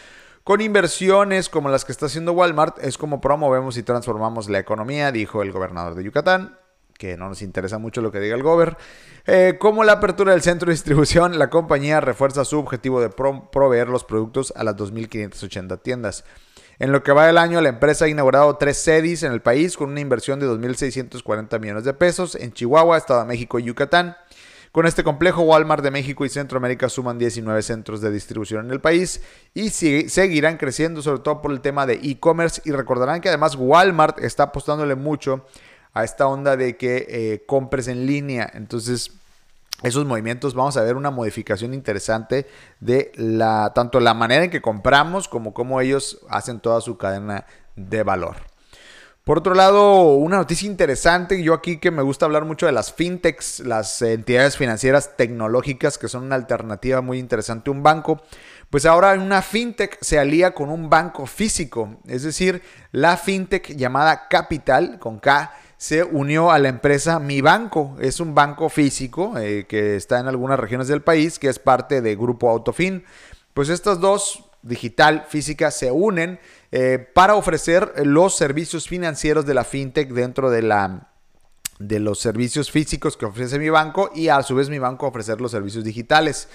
Con 0.43 0.61
inversiones 0.61 1.49
como 1.49 1.69
las 1.69 1.85
que 1.85 1.91
está 1.91 2.07
haciendo 2.07 2.33
Walmart 2.33 2.79
es 2.83 2.97
como 2.97 3.21
promovemos 3.21 3.77
y 3.77 3.83
transformamos 3.83 4.49
la 4.49 4.57
economía, 4.57 5.11
dijo 5.11 5.43
el 5.43 5.51
gobernador 5.51 5.93
de 5.93 6.03
Yucatán 6.03 6.57
que 6.99 7.15
no 7.15 7.29
nos 7.29 7.41
interesa 7.41 7.79
mucho 7.79 8.01
lo 8.01 8.11
que 8.11 8.19
diga 8.19 8.35
el 8.35 8.43
gober. 8.43 8.77
Eh, 9.25 9.55
como 9.57 9.85
la 9.85 9.93
apertura 9.93 10.33
del 10.33 10.41
centro 10.41 10.67
de 10.67 10.73
distribución, 10.73 11.39
la 11.39 11.49
compañía 11.49 12.01
refuerza 12.01 12.43
su 12.43 12.59
objetivo 12.59 12.99
de 12.99 13.09
proveer 13.09 13.87
los 13.87 14.03
productos 14.03 14.51
a 14.57 14.65
las 14.65 14.75
2.580 14.75 15.81
tiendas. 15.81 16.25
En 16.77 16.91
lo 16.91 17.01
que 17.01 17.13
va 17.13 17.25
del 17.25 17.37
año, 17.37 17.61
la 17.61 17.69
empresa 17.69 18.03
ha 18.03 18.09
inaugurado 18.09 18.57
tres 18.57 18.77
sedes 18.77 19.23
en 19.23 19.31
el 19.31 19.41
país 19.41 19.77
con 19.77 19.89
una 19.91 20.01
inversión 20.01 20.41
de 20.41 20.47
2.640 20.47 21.57
millones 21.59 21.85
de 21.85 21.93
pesos 21.93 22.35
en 22.35 22.51
Chihuahua, 22.51 22.97
Estado 22.97 23.21
de 23.21 23.27
México 23.27 23.59
y 23.59 23.63
Yucatán. 23.63 24.17
Con 24.73 24.85
este 24.85 25.03
complejo, 25.03 25.41
Walmart 25.41 25.83
de 25.83 25.91
México 25.91 26.25
y 26.25 26.29
Centroamérica 26.29 26.89
suman 26.89 27.17
19 27.17 27.61
centros 27.63 28.01
de 28.01 28.11
distribución 28.11 28.65
en 28.65 28.71
el 28.71 28.81
país 28.81 29.21
y 29.53 29.69
seguirán 29.69 30.57
creciendo, 30.57 31.01
sobre 31.01 31.21
todo 31.21 31.41
por 31.41 31.51
el 31.51 31.61
tema 31.61 31.85
de 31.85 31.95
e-commerce. 32.03 32.61
Y 32.65 32.71
recordarán 32.71 33.21
que 33.21 33.29
además 33.29 33.55
Walmart 33.55 34.19
está 34.19 34.43
apostándole 34.43 34.95
mucho 34.95 35.45
a 35.93 36.03
esta 36.03 36.27
onda 36.27 36.55
de 36.58 36.77
que 36.77 37.05
eh, 37.10 37.43
compres 37.46 37.88
en 37.88 38.05
línea. 38.05 38.50
Entonces, 38.53 39.12
esos 39.84 40.05
movimientos 40.05 40.53
vamos 40.53 40.77
a 40.77 40.84
ver 40.84 40.96
una 40.96 41.12
modificación 41.12 41.74
interesante 41.74 42.48
de 42.79 43.12
la 43.15 43.72
tanto 43.74 44.00
la 44.00 44.13
manera 44.13 44.43
en 44.43 44.51
que 44.51 44.62
compramos 44.62 45.27
como 45.27 45.53
cómo 45.53 45.79
ellos 45.79 46.19
hacen 46.29 46.60
toda 46.60 46.81
su 46.81 46.98
cadena 46.98 47.46
de 47.75 48.03
valor. 48.03 48.36
Por 49.24 49.38
otro 49.38 49.53
lado, 49.53 50.15
una 50.15 50.38
noticia 50.38 50.65
interesante, 50.67 51.43
yo 51.43 51.53
aquí 51.53 51.77
que 51.77 51.91
me 51.91 52.01
gusta 52.01 52.25
hablar 52.25 52.46
mucho 52.46 52.65
de 52.65 52.72
las 52.72 52.91
fintechs, 52.91 53.60
las 53.60 54.01
entidades 54.01 54.58
financieras 54.58 55.15
tecnológicas 55.17 56.00
que 56.00 56.08
son 56.08 56.24
una 56.24 56.36
alternativa 56.36 57.01
muy 57.01 57.19
interesante 57.19 57.69
a 57.69 57.74
un 57.74 57.84
banco, 57.84 58.24
pues 58.72 58.88
ahora 58.88 59.13
una 59.13 59.43
fintech 59.43 60.00
se 60.01 60.17
alía 60.17 60.55
con 60.55 60.72
un 60.72 60.89
banco 60.89 61.27
físico, 61.27 61.98
es 62.08 62.24
decir, 62.24 62.63
la 62.91 63.17
fintech 63.17 63.75
llamada 63.75 64.27
Capital 64.29 64.98
con 64.98 65.19
K 65.19 65.53
se 65.79 66.03
unió 66.03 66.51
a 66.51 66.59
la 66.59 66.67
empresa 66.67 67.19
Mi 67.19 67.39
Banco. 67.39 67.95
Es 68.01 68.19
un 68.19 68.36
banco 68.36 68.67
físico 68.67 69.38
eh, 69.38 69.65
que 69.65 69.95
está 69.95 70.19
en 70.19 70.27
algunas 70.27 70.59
regiones 70.59 70.89
del 70.89 71.01
país, 71.01 71.39
que 71.39 71.48
es 71.48 71.57
parte 71.57 72.01
de 72.01 72.17
Grupo 72.17 72.50
Autofin. 72.50 73.05
Pues 73.53 73.69
estas 73.69 74.01
dos, 74.01 74.43
digital, 74.62 75.25
física, 75.29 75.71
se 75.71 75.89
unen 75.89 76.38
eh, 76.74 77.00
para 77.13 77.36
ofrecer 77.36 77.93
los 78.05 78.36
servicios 78.36 78.89
financieros 78.89 79.45
de 79.45 79.53
la 79.53 79.63
fintech 79.63 80.09
dentro 80.09 80.50
de 80.51 80.63
la 80.63 81.05
de 81.79 82.00
los 82.01 82.19
servicios 82.19 82.69
físicos 82.69 83.15
que 83.15 83.25
ofrece 83.25 83.57
mi 83.57 83.69
banco 83.69 84.12
y 84.13 84.27
a 84.27 84.43
su 84.43 84.55
vez 84.55 84.69
mi 84.69 84.79
banco 84.79 85.07
ofrecer 85.07 85.39
los 85.39 85.51
servicios 85.51 85.86
digitales. 85.86 86.50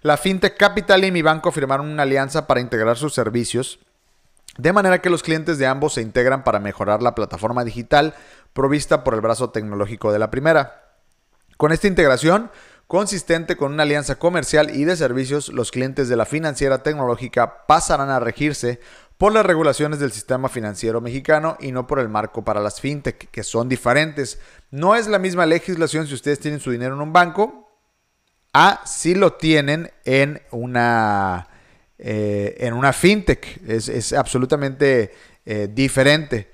La 0.00 0.16
FinTech 0.16 0.56
Capital 0.56 1.04
y 1.04 1.12
mi 1.12 1.20
banco 1.20 1.52
firmaron 1.52 1.86
una 1.86 2.04
alianza 2.04 2.46
para 2.46 2.62
integrar 2.62 2.96
sus 2.96 3.12
servicios, 3.12 3.78
de 4.56 4.72
manera 4.72 5.02
que 5.02 5.10
los 5.10 5.22
clientes 5.22 5.58
de 5.58 5.66
ambos 5.66 5.92
se 5.92 6.00
integran 6.00 6.44
para 6.44 6.58
mejorar 6.58 7.02
la 7.02 7.14
plataforma 7.14 7.62
digital 7.62 8.14
provista 8.52 9.04
por 9.04 9.14
el 9.14 9.20
brazo 9.20 9.50
tecnológico 9.50 10.12
de 10.12 10.18
la 10.18 10.30
primera. 10.30 10.98
Con 11.56 11.72
esta 11.72 11.86
integración, 11.88 12.50
consistente 12.86 13.56
con 13.56 13.72
una 13.72 13.84
alianza 13.84 14.16
comercial 14.16 14.74
y 14.74 14.84
de 14.84 14.96
servicios, 14.96 15.50
los 15.50 15.70
clientes 15.70 16.08
de 16.08 16.16
la 16.16 16.24
financiera 16.24 16.82
tecnológica 16.82 17.66
pasarán 17.66 18.10
a 18.10 18.18
regirse 18.18 18.80
por 19.20 19.34
las 19.34 19.44
regulaciones 19.44 19.98
del 19.98 20.12
sistema 20.12 20.48
financiero 20.48 21.02
mexicano 21.02 21.58
y 21.60 21.72
no 21.72 21.86
por 21.86 21.98
el 21.98 22.08
marco 22.08 22.42
para 22.42 22.58
las 22.58 22.80
fintech, 22.80 23.30
que 23.30 23.42
son 23.42 23.68
diferentes. 23.68 24.40
No 24.70 24.96
es 24.96 25.08
la 25.08 25.18
misma 25.18 25.44
legislación 25.44 26.06
si 26.06 26.14
ustedes 26.14 26.40
tienen 26.40 26.58
su 26.58 26.70
dinero 26.70 26.94
en 26.94 27.02
un 27.02 27.12
banco 27.12 27.70
a 28.54 28.80
si 28.86 29.14
lo 29.14 29.34
tienen 29.34 29.90
en 30.06 30.40
una, 30.50 31.48
eh, 31.98 32.56
en 32.60 32.72
una 32.72 32.94
fintech. 32.94 33.60
Es, 33.68 34.14
absolutamente 34.14 35.12
eh, 35.44 35.68
diferente. 35.70 36.50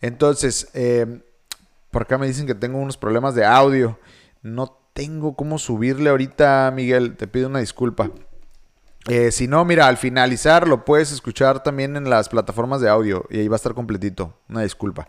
Entonces, 0.00 0.68
eh, 0.74 1.22
por 1.90 2.02
acá 2.02 2.18
me 2.18 2.26
dicen 2.26 2.46
que 2.46 2.54
tengo 2.54 2.78
unos 2.78 2.96
problemas 2.96 3.34
de 3.34 3.44
audio. 3.44 3.98
No 4.42 4.78
tengo 4.92 5.34
cómo 5.34 5.58
subirle 5.58 6.10
ahorita, 6.10 6.70
Miguel. 6.74 7.16
Te 7.16 7.26
pido 7.26 7.48
una 7.48 7.60
disculpa. 7.60 8.10
si 9.30 9.48
no, 9.48 9.64
mira, 9.64 9.88
al 9.88 9.96
finalizar 9.96 10.68
lo 10.68 10.84
puedes 10.84 11.12
escuchar 11.12 11.62
también 11.62 11.96
en 11.96 12.08
las 12.08 12.28
plataformas 12.28 12.80
de 12.80 12.88
audio 12.88 13.26
y 13.30 13.40
ahí 13.40 13.48
va 13.48 13.56
a 13.56 13.62
estar 13.62 13.74
completito. 13.74 14.38
Una 14.48 14.62
disculpa. 14.62 15.08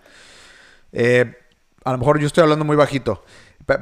a 0.93 1.91
lo 1.91 1.97
mejor 1.97 2.19
yo 2.19 2.27
estoy 2.27 2.43
hablando 2.43 2.65
muy 2.65 2.75
bajito. 2.75 3.23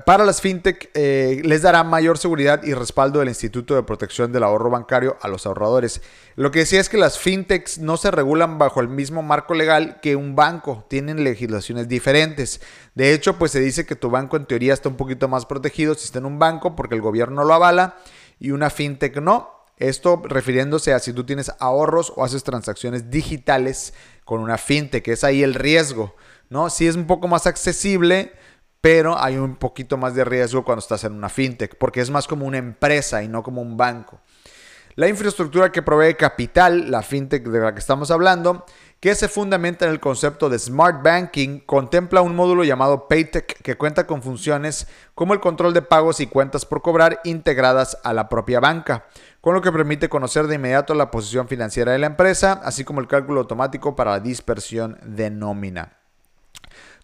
Para 0.05 0.25
las 0.25 0.41
fintech 0.41 0.91
eh, 0.93 1.41
les 1.43 1.61
dará 1.61 1.83
mayor 1.83 2.17
seguridad 2.17 2.63
y 2.63 2.73
respaldo 2.73 3.19
del 3.19 3.29
Instituto 3.29 3.75
de 3.75 3.83
Protección 3.83 4.31
del 4.31 4.43
Ahorro 4.43 4.69
Bancario 4.69 5.17
a 5.21 5.27
los 5.27 5.45
ahorradores. 5.45 6.01
Lo 6.35 6.51
que 6.51 6.59
decía 6.59 6.79
es 6.79 6.89
que 6.89 6.97
las 6.97 7.17
fintechs 7.17 7.79
no 7.79 7.97
se 7.97 8.11
regulan 8.11 8.57
bajo 8.57 8.81
el 8.81 8.89
mismo 8.89 9.21
marco 9.21 9.53
legal 9.53 9.99
que 10.01 10.15
un 10.15 10.35
banco, 10.35 10.85
tienen 10.89 11.23
legislaciones 11.23 11.87
diferentes. 11.87 12.61
De 12.95 13.13
hecho, 13.13 13.37
pues 13.37 13.51
se 13.51 13.59
dice 13.59 13.85
que 13.85 13.95
tu 13.95 14.09
banco 14.09 14.37
en 14.37 14.45
teoría 14.45 14.73
está 14.73 14.89
un 14.89 14.97
poquito 14.97 15.27
más 15.27 15.45
protegido 15.45 15.95
si 15.95 16.05
está 16.05 16.19
en 16.19 16.25
un 16.25 16.39
banco 16.39 16.75
porque 16.75 16.95
el 16.95 17.01
gobierno 17.01 17.43
lo 17.43 17.53
avala 17.53 17.97
y 18.39 18.51
una 18.51 18.69
fintech 18.69 19.17
no. 19.17 19.49
Esto 19.77 20.21
refiriéndose 20.25 20.93
a 20.93 20.99
si 20.99 21.13
tú 21.13 21.23
tienes 21.23 21.51
ahorros 21.59 22.11
o 22.15 22.25
haces 22.25 22.43
transacciones 22.43 23.09
digitales 23.09 23.93
con 24.25 24.41
una 24.41 24.57
fintech, 24.57 25.07
es 25.07 25.23
ahí 25.23 25.41
el 25.41 25.53
riesgo, 25.53 26.15
¿no? 26.49 26.69
Si 26.69 26.85
es 26.85 26.97
un 26.97 27.07
poco 27.07 27.29
más 27.29 27.47
accesible 27.47 28.33
pero 28.81 29.21
hay 29.21 29.37
un 29.37 29.55
poquito 29.55 29.97
más 29.97 30.15
de 30.15 30.23
riesgo 30.23 30.63
cuando 30.63 30.79
estás 30.79 31.03
en 31.03 31.13
una 31.13 31.29
fintech, 31.29 31.77
porque 31.77 32.01
es 32.01 32.09
más 32.09 32.27
como 32.27 32.45
una 32.45 32.57
empresa 32.57 33.23
y 33.23 33.27
no 33.27 33.43
como 33.43 33.61
un 33.61 33.77
banco. 33.77 34.19
La 34.95 35.07
infraestructura 35.07 35.71
que 35.71 35.81
provee 35.81 36.15
capital, 36.15 36.91
la 36.91 37.01
fintech 37.01 37.47
de 37.47 37.59
la 37.59 37.73
que 37.73 37.79
estamos 37.79 38.11
hablando, 38.11 38.65
que 38.99 39.15
se 39.15 39.29
fundamenta 39.29 39.85
en 39.85 39.91
el 39.91 40.01
concepto 40.01 40.49
de 40.49 40.59
Smart 40.59 41.01
Banking, 41.01 41.59
contempla 41.59 42.21
un 42.21 42.35
módulo 42.35 42.65
llamado 42.65 43.07
Paytech 43.07 43.61
que 43.61 43.77
cuenta 43.77 44.05
con 44.05 44.21
funciones 44.21 44.87
como 45.15 45.33
el 45.33 45.39
control 45.39 45.73
de 45.73 45.81
pagos 45.81 46.19
y 46.19 46.27
cuentas 46.27 46.65
por 46.65 46.81
cobrar 46.81 47.21
integradas 47.23 47.97
a 48.03 48.11
la 48.11 48.27
propia 48.27 48.59
banca, 48.59 49.05
con 49.39 49.53
lo 49.53 49.61
que 49.61 49.71
permite 49.71 50.09
conocer 50.09 50.47
de 50.47 50.55
inmediato 50.55 50.93
la 50.95 51.11
posición 51.11 51.47
financiera 51.47 51.93
de 51.93 51.99
la 51.99 52.07
empresa, 52.07 52.59
así 52.63 52.83
como 52.83 52.99
el 52.99 53.07
cálculo 53.07 53.39
automático 53.39 53.95
para 53.95 54.11
la 54.11 54.19
dispersión 54.19 54.99
de 55.05 55.29
nómina. 55.29 55.98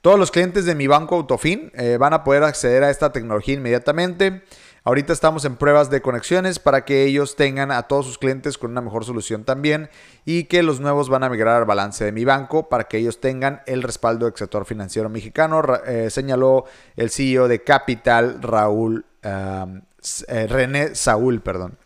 Todos 0.05 0.19
los 0.19 0.29
clientes 0.29 0.65
de 0.65 0.75
mi 0.75 0.85
banco 0.85 1.15
Autofin 1.15 1.71
eh, 1.73 1.97
van 1.99 2.13
a 2.13 2.23
poder 2.23 2.43
acceder 2.43 2.83
a 2.83 2.91
esta 2.91 3.11
tecnología 3.11 3.55
inmediatamente. 3.55 4.43
Ahorita 4.83 5.11
estamos 5.11 5.45
en 5.45 5.55
pruebas 5.55 5.89
de 5.89 6.03
conexiones 6.03 6.59
para 6.59 6.85
que 6.85 7.05
ellos 7.05 7.35
tengan 7.35 7.71
a 7.71 7.87
todos 7.87 8.05
sus 8.05 8.19
clientes 8.19 8.59
con 8.59 8.69
una 8.69 8.81
mejor 8.81 9.03
solución 9.03 9.45
también 9.45 9.89
y 10.23 10.43
que 10.43 10.61
los 10.61 10.79
nuevos 10.79 11.09
van 11.09 11.23
a 11.23 11.29
migrar 11.29 11.55
al 11.57 11.65
balance 11.65 12.05
de 12.05 12.11
mi 12.11 12.23
banco 12.23 12.69
para 12.69 12.83
que 12.83 12.99
ellos 12.99 13.19
tengan 13.19 13.63
el 13.65 13.81
respaldo 13.81 14.27
del 14.27 14.35
sector 14.35 14.65
financiero 14.65 15.09
mexicano, 15.09 15.63
eh, 15.87 16.11
señaló 16.11 16.65
el 16.95 17.09
CEO 17.09 17.47
de 17.47 17.63
Capital, 17.63 18.43
Raúl, 18.43 19.07
eh, 19.23 20.47
René 20.47 20.93
Saúl, 20.93 21.41
perdón. 21.41 21.79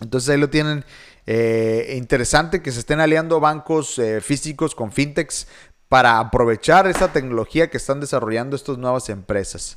Entonces 0.00 0.30
ahí 0.30 0.38
lo 0.38 0.50
tienen. 0.50 0.84
interesante 1.26 2.62
que 2.62 2.72
se 2.72 2.80
estén 2.80 2.98
aliando 2.98 3.38
bancos 3.38 4.00
físicos 4.20 4.74
con 4.74 4.90
fintechs 4.90 5.46
para 5.90 6.20
aprovechar 6.20 6.86
esa 6.86 7.12
tecnología 7.12 7.68
que 7.68 7.76
están 7.76 7.98
desarrollando 7.98 8.54
estas 8.54 8.78
nuevas 8.78 9.08
empresas. 9.08 9.76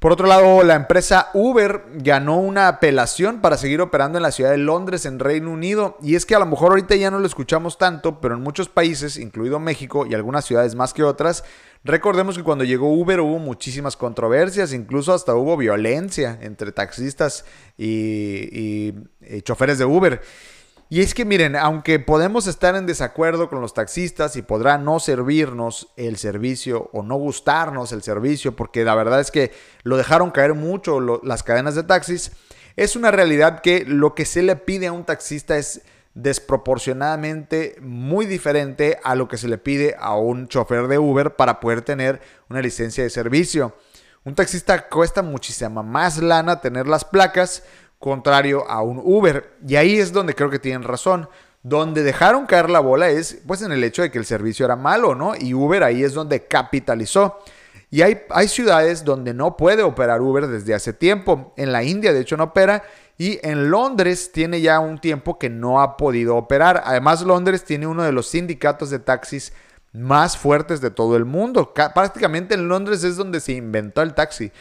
Por 0.00 0.10
otro 0.10 0.26
lado, 0.26 0.64
la 0.64 0.74
empresa 0.74 1.30
Uber 1.34 1.84
ganó 1.94 2.36
una 2.38 2.66
apelación 2.66 3.40
para 3.40 3.56
seguir 3.56 3.80
operando 3.80 4.18
en 4.18 4.22
la 4.24 4.32
ciudad 4.32 4.50
de 4.50 4.58
Londres, 4.58 5.06
en 5.06 5.20
Reino 5.20 5.52
Unido. 5.52 5.96
Y 6.02 6.16
es 6.16 6.26
que 6.26 6.34
a 6.34 6.40
lo 6.40 6.46
mejor 6.46 6.72
ahorita 6.72 6.96
ya 6.96 7.12
no 7.12 7.20
lo 7.20 7.26
escuchamos 7.26 7.78
tanto, 7.78 8.20
pero 8.20 8.34
en 8.34 8.42
muchos 8.42 8.68
países, 8.68 9.16
incluido 9.16 9.60
México 9.60 10.04
y 10.04 10.14
algunas 10.14 10.44
ciudades 10.44 10.74
más 10.74 10.92
que 10.92 11.04
otras, 11.04 11.44
recordemos 11.84 12.36
que 12.36 12.42
cuando 12.42 12.64
llegó 12.64 12.92
Uber 12.92 13.20
hubo 13.20 13.38
muchísimas 13.38 13.96
controversias, 13.96 14.72
incluso 14.72 15.14
hasta 15.14 15.36
hubo 15.36 15.56
violencia 15.56 16.40
entre 16.42 16.72
taxistas 16.72 17.44
y, 17.78 18.92
y 19.22 19.42
choferes 19.42 19.78
de 19.78 19.84
Uber. 19.84 20.20
Y 20.90 21.00
es 21.00 21.14
que 21.14 21.24
miren, 21.24 21.56
aunque 21.56 21.98
podemos 21.98 22.46
estar 22.46 22.76
en 22.76 22.86
desacuerdo 22.86 23.48
con 23.48 23.60
los 23.60 23.74
taxistas 23.74 24.36
y 24.36 24.42
podrá 24.42 24.78
no 24.78 25.00
servirnos 25.00 25.88
el 25.96 26.18
servicio 26.18 26.90
o 26.92 27.02
no 27.02 27.16
gustarnos 27.16 27.92
el 27.92 28.02
servicio, 28.02 28.54
porque 28.54 28.84
la 28.84 28.94
verdad 28.94 29.20
es 29.20 29.30
que 29.30 29.52
lo 29.82 29.96
dejaron 29.96 30.30
caer 30.30 30.54
mucho 30.54 31.00
las 31.22 31.42
cadenas 31.42 31.74
de 31.74 31.84
taxis, 31.84 32.32
es 32.76 32.96
una 32.96 33.10
realidad 33.10 33.60
que 33.60 33.84
lo 33.86 34.14
que 34.14 34.24
se 34.24 34.42
le 34.42 34.56
pide 34.56 34.88
a 34.88 34.92
un 34.92 35.04
taxista 35.04 35.56
es 35.56 35.82
desproporcionadamente 36.14 37.76
muy 37.80 38.26
diferente 38.26 38.98
a 39.02 39.14
lo 39.14 39.26
que 39.26 39.36
se 39.36 39.48
le 39.48 39.58
pide 39.58 39.96
a 39.98 40.16
un 40.16 40.48
chofer 40.48 40.86
de 40.86 40.98
Uber 40.98 41.34
para 41.34 41.60
poder 41.60 41.82
tener 41.82 42.20
una 42.48 42.60
licencia 42.60 43.02
de 43.02 43.10
servicio. 43.10 43.74
Un 44.24 44.34
taxista 44.34 44.88
cuesta 44.88 45.22
muchísima 45.22 45.82
más 45.82 46.18
lana 46.18 46.60
tener 46.60 46.86
las 46.86 47.04
placas, 47.04 47.62
contrario 48.04 48.68
a 48.68 48.82
un 48.82 49.00
Uber. 49.02 49.56
Y 49.66 49.76
ahí 49.76 49.98
es 49.98 50.12
donde 50.12 50.34
creo 50.34 50.50
que 50.50 50.58
tienen 50.58 50.82
razón. 50.82 51.26
Donde 51.62 52.02
dejaron 52.02 52.44
caer 52.44 52.68
la 52.68 52.80
bola 52.80 53.08
es 53.08 53.38
pues 53.46 53.62
en 53.62 53.72
el 53.72 53.82
hecho 53.82 54.02
de 54.02 54.10
que 54.10 54.18
el 54.18 54.26
servicio 54.26 54.66
era 54.66 54.76
malo, 54.76 55.14
¿no? 55.14 55.34
Y 55.34 55.54
Uber 55.54 55.82
ahí 55.82 56.04
es 56.04 56.12
donde 56.12 56.46
capitalizó. 56.46 57.38
Y 57.90 58.02
hay, 58.02 58.20
hay 58.28 58.48
ciudades 58.48 59.04
donde 59.04 59.32
no 59.32 59.56
puede 59.56 59.82
operar 59.82 60.20
Uber 60.20 60.48
desde 60.48 60.74
hace 60.74 60.92
tiempo. 60.92 61.54
En 61.56 61.72
la 61.72 61.82
India, 61.82 62.12
de 62.12 62.20
hecho, 62.20 62.36
no 62.36 62.44
opera. 62.44 62.82
Y 63.16 63.38
en 63.42 63.70
Londres 63.70 64.32
tiene 64.32 64.60
ya 64.60 64.80
un 64.80 64.98
tiempo 64.98 65.38
que 65.38 65.48
no 65.48 65.80
ha 65.80 65.96
podido 65.96 66.36
operar. 66.36 66.82
Además, 66.84 67.22
Londres 67.22 67.64
tiene 67.64 67.86
uno 67.86 68.02
de 68.02 68.12
los 68.12 68.28
sindicatos 68.28 68.90
de 68.90 68.98
taxis 68.98 69.54
más 69.94 70.36
fuertes 70.36 70.82
de 70.82 70.90
todo 70.90 71.16
el 71.16 71.24
mundo. 71.24 71.72
Prácticamente 71.72 72.54
en 72.54 72.68
Londres 72.68 73.02
es 73.02 73.16
donde 73.16 73.40
se 73.40 73.52
inventó 73.52 74.02
el 74.02 74.12
taxi. 74.12 74.52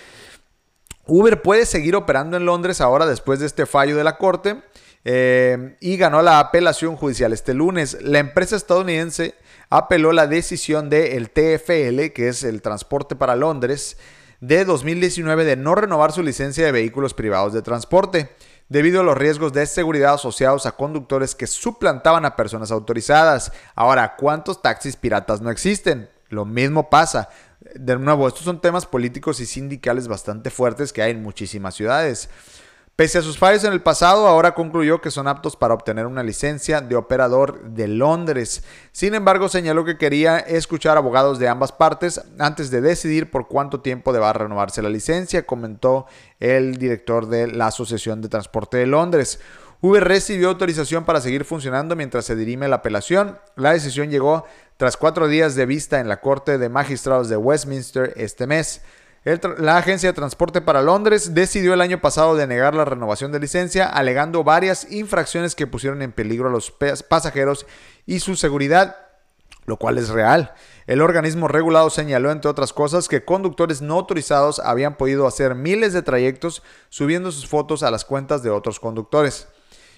Uber 1.05 1.41
puede 1.41 1.65
seguir 1.65 1.95
operando 1.95 2.37
en 2.37 2.45
Londres 2.45 2.79
ahora 2.79 3.05
después 3.05 3.39
de 3.39 3.45
este 3.45 3.65
fallo 3.65 3.97
de 3.97 4.03
la 4.03 4.17
Corte 4.17 4.63
eh, 5.03 5.75
y 5.81 5.97
ganó 5.97 6.21
la 6.21 6.39
apelación 6.39 6.95
judicial 6.95 7.33
este 7.33 7.53
lunes. 7.53 7.97
La 8.01 8.19
empresa 8.19 8.55
estadounidense 8.55 9.35
apeló 9.69 10.13
la 10.13 10.27
decisión 10.27 10.89
del 10.89 11.29
TFL, 11.29 12.13
que 12.13 12.29
es 12.29 12.43
el 12.43 12.61
Transporte 12.61 13.15
para 13.15 13.35
Londres, 13.35 13.97
de 14.39 14.63
2019 14.63 15.45
de 15.45 15.57
no 15.57 15.75
renovar 15.75 16.11
su 16.13 16.23
licencia 16.23 16.65
de 16.65 16.71
vehículos 16.71 17.13
privados 17.13 17.53
de 17.53 17.61
transporte 17.61 18.29
debido 18.69 19.01
a 19.01 19.03
los 19.03 19.17
riesgos 19.17 19.53
de 19.53 19.65
seguridad 19.65 20.15
asociados 20.15 20.65
a 20.65 20.73
conductores 20.73 21.35
que 21.35 21.47
suplantaban 21.47 22.25
a 22.25 22.35
personas 22.35 22.71
autorizadas. 22.71 23.51
Ahora, 23.75 24.15
¿cuántos 24.15 24.61
taxis 24.61 24.95
piratas 24.95 25.41
no 25.41 25.49
existen? 25.49 26.09
Lo 26.29 26.45
mismo 26.45 26.89
pasa 26.89 27.29
de 27.76 27.97
nuevo, 27.97 28.28
estos 28.28 28.43
son 28.43 28.62
temas 28.62 28.86
políticos 28.86 29.39
y 29.39 29.45
sindicales 29.45 30.08
bastante 30.08 30.49
fuertes 30.49 30.93
que 30.93 31.02
hay 31.02 31.12
en 31.12 31.23
muchísimas 31.23 31.76
ciudades. 31.76 32.30
Pese 32.95 33.17
a 33.17 33.23
sus 33.23 33.39
fallos 33.39 33.63
en 33.63 33.73
el 33.73 33.82
pasado, 33.82 34.28
ahora 34.28 34.54
concluyó 34.54 35.02
que 35.02 35.10
son 35.10 35.28
aptos 35.28 35.56
para 35.56 35.73
obtener 35.73 36.06
una 36.06 36.21
licencia 36.21 36.80
de 36.80 36.95
operador 36.95 37.63
de 37.71 37.88
Londres. 37.88 38.63
Sin 38.91 39.15
embargo, 39.15 39.49
señaló 39.49 39.84
que 39.84 39.97
quería 39.97 40.38
escuchar 40.38 40.95
abogados 40.95 41.39
de 41.39 41.47
ambas 41.47 41.71
partes 41.71 42.21
antes 42.38 42.69
de 42.69 42.82
decidir 42.82 43.32
por 43.32 43.47
cuánto 43.47 43.82
tiempo 43.82 44.13
deba 44.13 44.32
renovarse 44.32 44.84
la 44.84 44.89
licencia, 44.89 45.47
comentó 45.47 46.06
el 46.39 46.76
director 46.78 47.28
de 47.28 47.47
la 47.47 47.67
Asociación 47.67 48.21
de 48.21 48.30
Transporte 48.30 48.78
de 48.78 48.86
Londres. 48.86 49.39
Uber 49.83 50.01
recibió 50.01 50.47
autorización 50.47 51.03
para 51.03 51.19
seguir 51.19 51.43
funcionando 51.43 51.97
mientras 51.97 52.23
se 52.23 52.37
dirime 52.37 52.69
la 52.69 52.77
apelación. 52.77 53.37
La 53.57 53.73
decisión 53.73 54.09
llegó 54.09 54.45
tras 54.77 54.95
cuatro 54.95 55.27
días 55.27 55.55
de 55.55 55.65
vista 55.65 55.99
en 55.99 56.07
la 56.07 56.21
Corte 56.21 56.57
de 56.57 56.69
Magistrados 56.69 57.27
de 57.27 57.35
Westminster 57.35 58.13
este 58.15 58.47
mes. 58.47 58.81
la 59.57 59.77
Agencia 59.77 60.07
de 60.07 60.13
Transporte 60.13 60.61
para 60.61 60.81
Londres 60.81 61.33
decidió 61.33 61.73
el 61.73 61.81
año 61.81 61.99
pasado 61.99 62.37
denegar 62.37 62.75
la 62.75 62.85
renovación 62.85 63.33
de 63.33 63.41
licencia, 63.41 63.85
alegando 63.85 64.45
varias 64.45 64.89
infracciones 64.89 65.53
que 65.53 65.67
pusieron 65.67 66.01
en 66.01 66.13
peligro 66.13 66.47
a 66.47 66.51
los 66.53 66.71
pasajeros 67.09 67.65
y 68.05 68.21
su 68.21 68.37
seguridad, 68.37 68.95
lo 69.65 69.75
cual 69.75 69.97
es 69.97 70.07
real. 70.07 70.53
El 70.87 71.01
organismo 71.01 71.49
regulado 71.49 71.89
señaló, 71.89 72.31
entre 72.31 72.49
otras 72.49 72.71
cosas, 72.71 73.09
que 73.09 73.25
conductores 73.25 73.81
no 73.81 73.95
autorizados 73.95 74.59
habían 74.59 74.95
podido 74.95 75.27
hacer 75.27 75.55
miles 75.55 75.91
de 75.91 76.03
trayectos 76.03 76.63
subiendo 76.87 77.33
sus 77.33 77.49
fotos 77.49 77.83
a 77.83 77.91
las 77.91 78.05
cuentas 78.05 78.43
de 78.43 78.49
otros 78.49 78.79
conductores. 78.79 79.49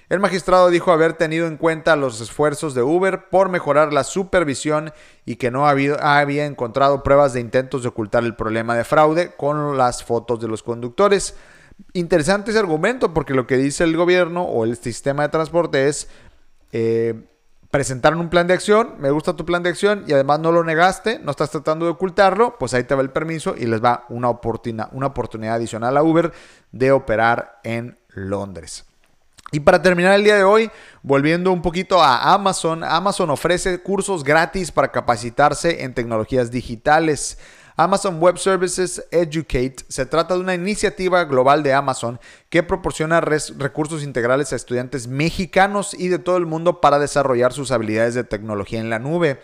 El 0.08 0.20
magistrado 0.20 0.70
dijo 0.70 0.92
haber 0.92 1.14
tenido 1.14 1.48
en 1.48 1.58
cuenta 1.58 1.96
los 1.96 2.22
esfuerzos 2.22 2.76
de 2.76 2.84
Uber 2.84 3.30
por 3.30 3.50
mejorar 3.50 3.92
la 3.92 4.04
supervisión 4.04 4.94
y 5.26 5.38
que 5.38 5.50
no 5.50 5.68
había 5.68 6.46
encontrado 6.46 7.02
pruebas 7.02 7.34
de 7.34 7.40
intentos 7.40 7.82
de 7.82 7.90
ocultar 7.90 8.24
el 8.24 8.36
problema 8.36 8.76
de 8.76 8.84
fraude 8.84 9.34
con 9.36 9.78
las 9.78 10.04
fotos 10.04 10.40
de 10.40 10.48
los 10.48 10.62
conductores. 10.62 11.36
Interesante 11.94 12.52
ese 12.52 12.60
argumento 12.60 13.14
porque 13.14 13.34
lo 13.34 13.48
que 13.48 13.58
dice 13.58 13.84
el 13.84 13.98
gobierno 13.98 14.44
o 14.44 14.64
el 14.64 14.78
sistema 14.78 15.24
de 15.24 15.30
transporte 15.30 15.88
es 15.88 16.08
eh, 16.72 17.16
presentaron 17.72 18.20
un 18.20 18.30
plan 18.30 18.46
de 18.48 18.54
acción, 18.54 18.94
me 19.00 19.10
gusta 19.10 19.36
tu 19.36 19.44
plan 19.44 19.64
de 19.64 19.70
acción 19.70 20.04
y 20.08 20.14
además 20.14 20.40
no 20.40 20.52
lo 20.52 20.64
negaste, 20.64 21.20
no 21.20 21.32
estás 21.32 21.50
tratando 21.50 21.86
de 21.86 21.92
ocultarlo, 21.92 22.58
pues 22.60 22.74
ahí 22.76 22.84
te 22.84 22.94
va 22.94 23.02
el 23.02 23.10
permiso 23.10 23.56
y 23.58 23.66
les 23.66 23.84
va 23.84 24.06
una, 24.10 24.30
una 24.92 25.08
oportunidad 25.08 25.56
adicional 25.56 25.98
a 25.98 26.04
Uber 26.04 26.32
de 26.72 26.92
operar 26.92 27.60
en 27.64 27.98
Londres. 28.10 28.86
Y 29.52 29.60
para 29.60 29.82
terminar 29.82 30.16
el 30.16 30.24
día 30.24 30.36
de 30.36 30.44
hoy, 30.44 30.72
volviendo 31.04 31.52
un 31.52 31.62
poquito 31.62 32.02
a 32.02 32.34
Amazon, 32.34 32.84
Amazon 32.84 33.30
ofrece 33.30 33.82
cursos 33.82 34.24
gratis 34.24 34.72
para 34.72 34.92
capacitarse 34.92 35.84
en 35.84 35.94
tecnologías 35.94 36.50
digitales. 36.52 37.38
Amazon 37.78 38.20
Web 38.20 38.38
Services 38.38 39.06
Educate 39.12 39.76
se 39.88 40.06
trata 40.06 40.34
de 40.34 40.40
una 40.40 40.56
iniciativa 40.56 41.26
global 41.26 41.62
de 41.62 41.74
Amazon 41.74 42.20
que 42.50 42.64
proporciona 42.64 43.20
recursos 43.22 44.02
integrales 44.04 44.54
a 44.54 44.56
estudiantes 44.56 45.08
mexicanos 45.08 45.94
y 45.94 46.08
de 46.08 46.20
todo 46.20 46.38
el 46.38 46.46
mundo 46.46 46.80
para 46.80 47.00
desarrollar 47.00 47.52
sus 47.52 47.72
habilidades 47.72 48.16
de 48.16 48.24
tecnología 48.24 48.80
en 48.80 48.90
la 48.90 49.00
nube, 49.00 49.42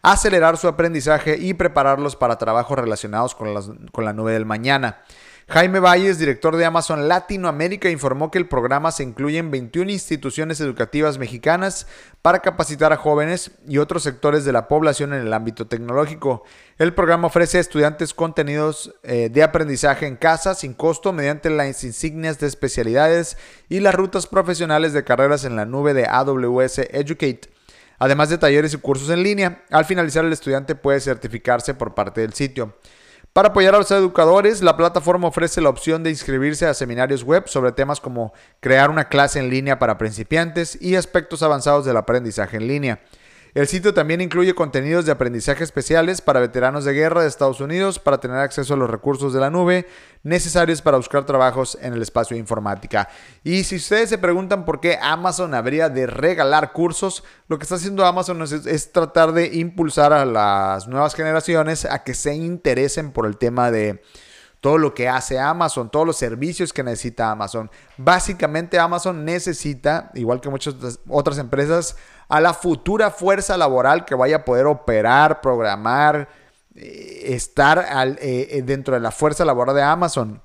acelerar 0.00 0.56
su 0.56 0.68
aprendizaje 0.68 1.36
y 1.38 1.54
prepararlos 1.54 2.14
para 2.14 2.38
trabajos 2.38 2.78
relacionados 2.78 3.34
con, 3.34 3.88
con 3.92 4.04
la 4.04 4.12
nube 4.12 4.32
del 4.32 4.46
mañana. 4.46 5.02
Jaime 5.48 5.80
Valles, 5.80 6.18
director 6.18 6.56
de 6.56 6.64
Amazon 6.64 7.08
Latinoamérica, 7.08 7.90
informó 7.90 8.30
que 8.30 8.38
el 8.38 8.46
programa 8.46 8.92
se 8.92 9.02
incluye 9.02 9.38
en 9.38 9.50
21 9.50 9.90
instituciones 9.90 10.60
educativas 10.60 11.18
mexicanas 11.18 11.86
para 12.22 12.38
capacitar 12.38 12.92
a 12.92 12.96
jóvenes 12.96 13.50
y 13.66 13.78
otros 13.78 14.04
sectores 14.04 14.44
de 14.44 14.52
la 14.52 14.68
población 14.68 15.12
en 15.12 15.22
el 15.22 15.32
ámbito 15.32 15.66
tecnológico. 15.66 16.44
El 16.78 16.94
programa 16.94 17.26
ofrece 17.26 17.58
a 17.58 17.60
estudiantes 17.60 18.14
contenidos 18.14 18.94
eh, 19.02 19.28
de 19.30 19.42
aprendizaje 19.42 20.06
en 20.06 20.16
casa 20.16 20.54
sin 20.54 20.74
costo 20.74 21.12
mediante 21.12 21.50
las 21.50 21.82
insignias 21.84 22.38
de 22.38 22.46
especialidades 22.46 23.36
y 23.68 23.80
las 23.80 23.94
rutas 23.94 24.26
profesionales 24.26 24.92
de 24.92 25.04
carreras 25.04 25.44
en 25.44 25.56
la 25.56 25.66
nube 25.66 25.92
de 25.92 26.06
AWS 26.06 26.78
Educate 26.90 27.50
además 27.98 28.28
de 28.30 28.36
talleres 28.36 28.74
y 28.74 28.78
cursos 28.78 29.10
en 29.10 29.22
línea. 29.22 29.62
Al 29.70 29.84
finalizar, 29.84 30.24
el 30.24 30.32
estudiante 30.32 30.74
puede 30.74 30.98
certificarse 30.98 31.72
por 31.72 31.94
parte 31.94 32.20
del 32.20 32.32
sitio. 32.32 32.74
Para 33.32 33.48
apoyar 33.48 33.74
a 33.74 33.78
los 33.78 33.90
educadores, 33.90 34.60
la 34.60 34.76
plataforma 34.76 35.28
ofrece 35.28 35.62
la 35.62 35.70
opción 35.70 36.02
de 36.02 36.10
inscribirse 36.10 36.66
a 36.66 36.74
seminarios 36.74 37.24
web 37.24 37.48
sobre 37.48 37.72
temas 37.72 37.98
como 37.98 38.34
crear 38.60 38.90
una 38.90 39.08
clase 39.08 39.38
en 39.38 39.48
línea 39.48 39.78
para 39.78 39.96
principiantes 39.96 40.76
y 40.82 40.96
aspectos 40.96 41.42
avanzados 41.42 41.86
del 41.86 41.96
aprendizaje 41.96 42.58
en 42.58 42.68
línea. 42.68 43.00
El 43.54 43.68
sitio 43.68 43.92
también 43.92 44.22
incluye 44.22 44.54
contenidos 44.54 45.04
de 45.04 45.12
aprendizaje 45.12 45.62
especiales 45.62 46.22
para 46.22 46.40
veteranos 46.40 46.86
de 46.86 46.94
guerra 46.94 47.20
de 47.20 47.28
Estados 47.28 47.60
Unidos 47.60 47.98
para 47.98 48.18
tener 48.18 48.38
acceso 48.38 48.72
a 48.72 48.78
los 48.78 48.88
recursos 48.88 49.34
de 49.34 49.40
la 49.40 49.50
nube 49.50 49.86
necesarios 50.22 50.80
para 50.80 50.96
buscar 50.96 51.26
trabajos 51.26 51.76
en 51.82 51.92
el 51.92 52.00
espacio 52.00 52.34
de 52.34 52.40
informática. 52.40 53.10
Y 53.44 53.64
si 53.64 53.76
ustedes 53.76 54.08
se 54.08 54.16
preguntan 54.16 54.64
por 54.64 54.80
qué 54.80 54.98
Amazon 55.02 55.52
habría 55.52 55.90
de 55.90 56.06
regalar 56.06 56.72
cursos, 56.72 57.24
lo 57.46 57.58
que 57.58 57.64
está 57.64 57.74
haciendo 57.74 58.06
Amazon 58.06 58.40
es, 58.40 58.52
es 58.52 58.90
tratar 58.90 59.32
de 59.32 59.54
impulsar 59.54 60.14
a 60.14 60.24
las 60.24 60.88
nuevas 60.88 61.14
generaciones 61.14 61.84
a 61.84 62.04
que 62.04 62.14
se 62.14 62.34
interesen 62.34 63.12
por 63.12 63.26
el 63.26 63.36
tema 63.36 63.70
de 63.70 64.00
todo 64.62 64.78
lo 64.78 64.94
que 64.94 65.08
hace 65.08 65.40
Amazon, 65.40 65.90
todos 65.90 66.06
los 66.06 66.16
servicios 66.16 66.72
que 66.72 66.84
necesita 66.84 67.32
Amazon. 67.32 67.68
Básicamente 67.98 68.78
Amazon 68.78 69.24
necesita, 69.24 70.10
igual 70.14 70.40
que 70.40 70.48
muchas 70.48 70.76
otras 71.08 71.36
empresas, 71.38 71.96
a 72.32 72.40
la 72.40 72.54
futura 72.54 73.10
fuerza 73.10 73.58
laboral 73.58 74.06
que 74.06 74.14
vaya 74.14 74.36
a 74.36 74.44
poder 74.46 74.64
operar, 74.64 75.42
programar, 75.42 76.30
eh, 76.74 77.24
estar 77.26 77.78
eh, 77.78 78.48
eh, 78.50 78.62
dentro 78.62 78.94
de 78.94 79.00
la 79.00 79.10
fuerza 79.10 79.44
laboral 79.44 79.76
de 79.76 79.82
Amazon. 79.82 80.40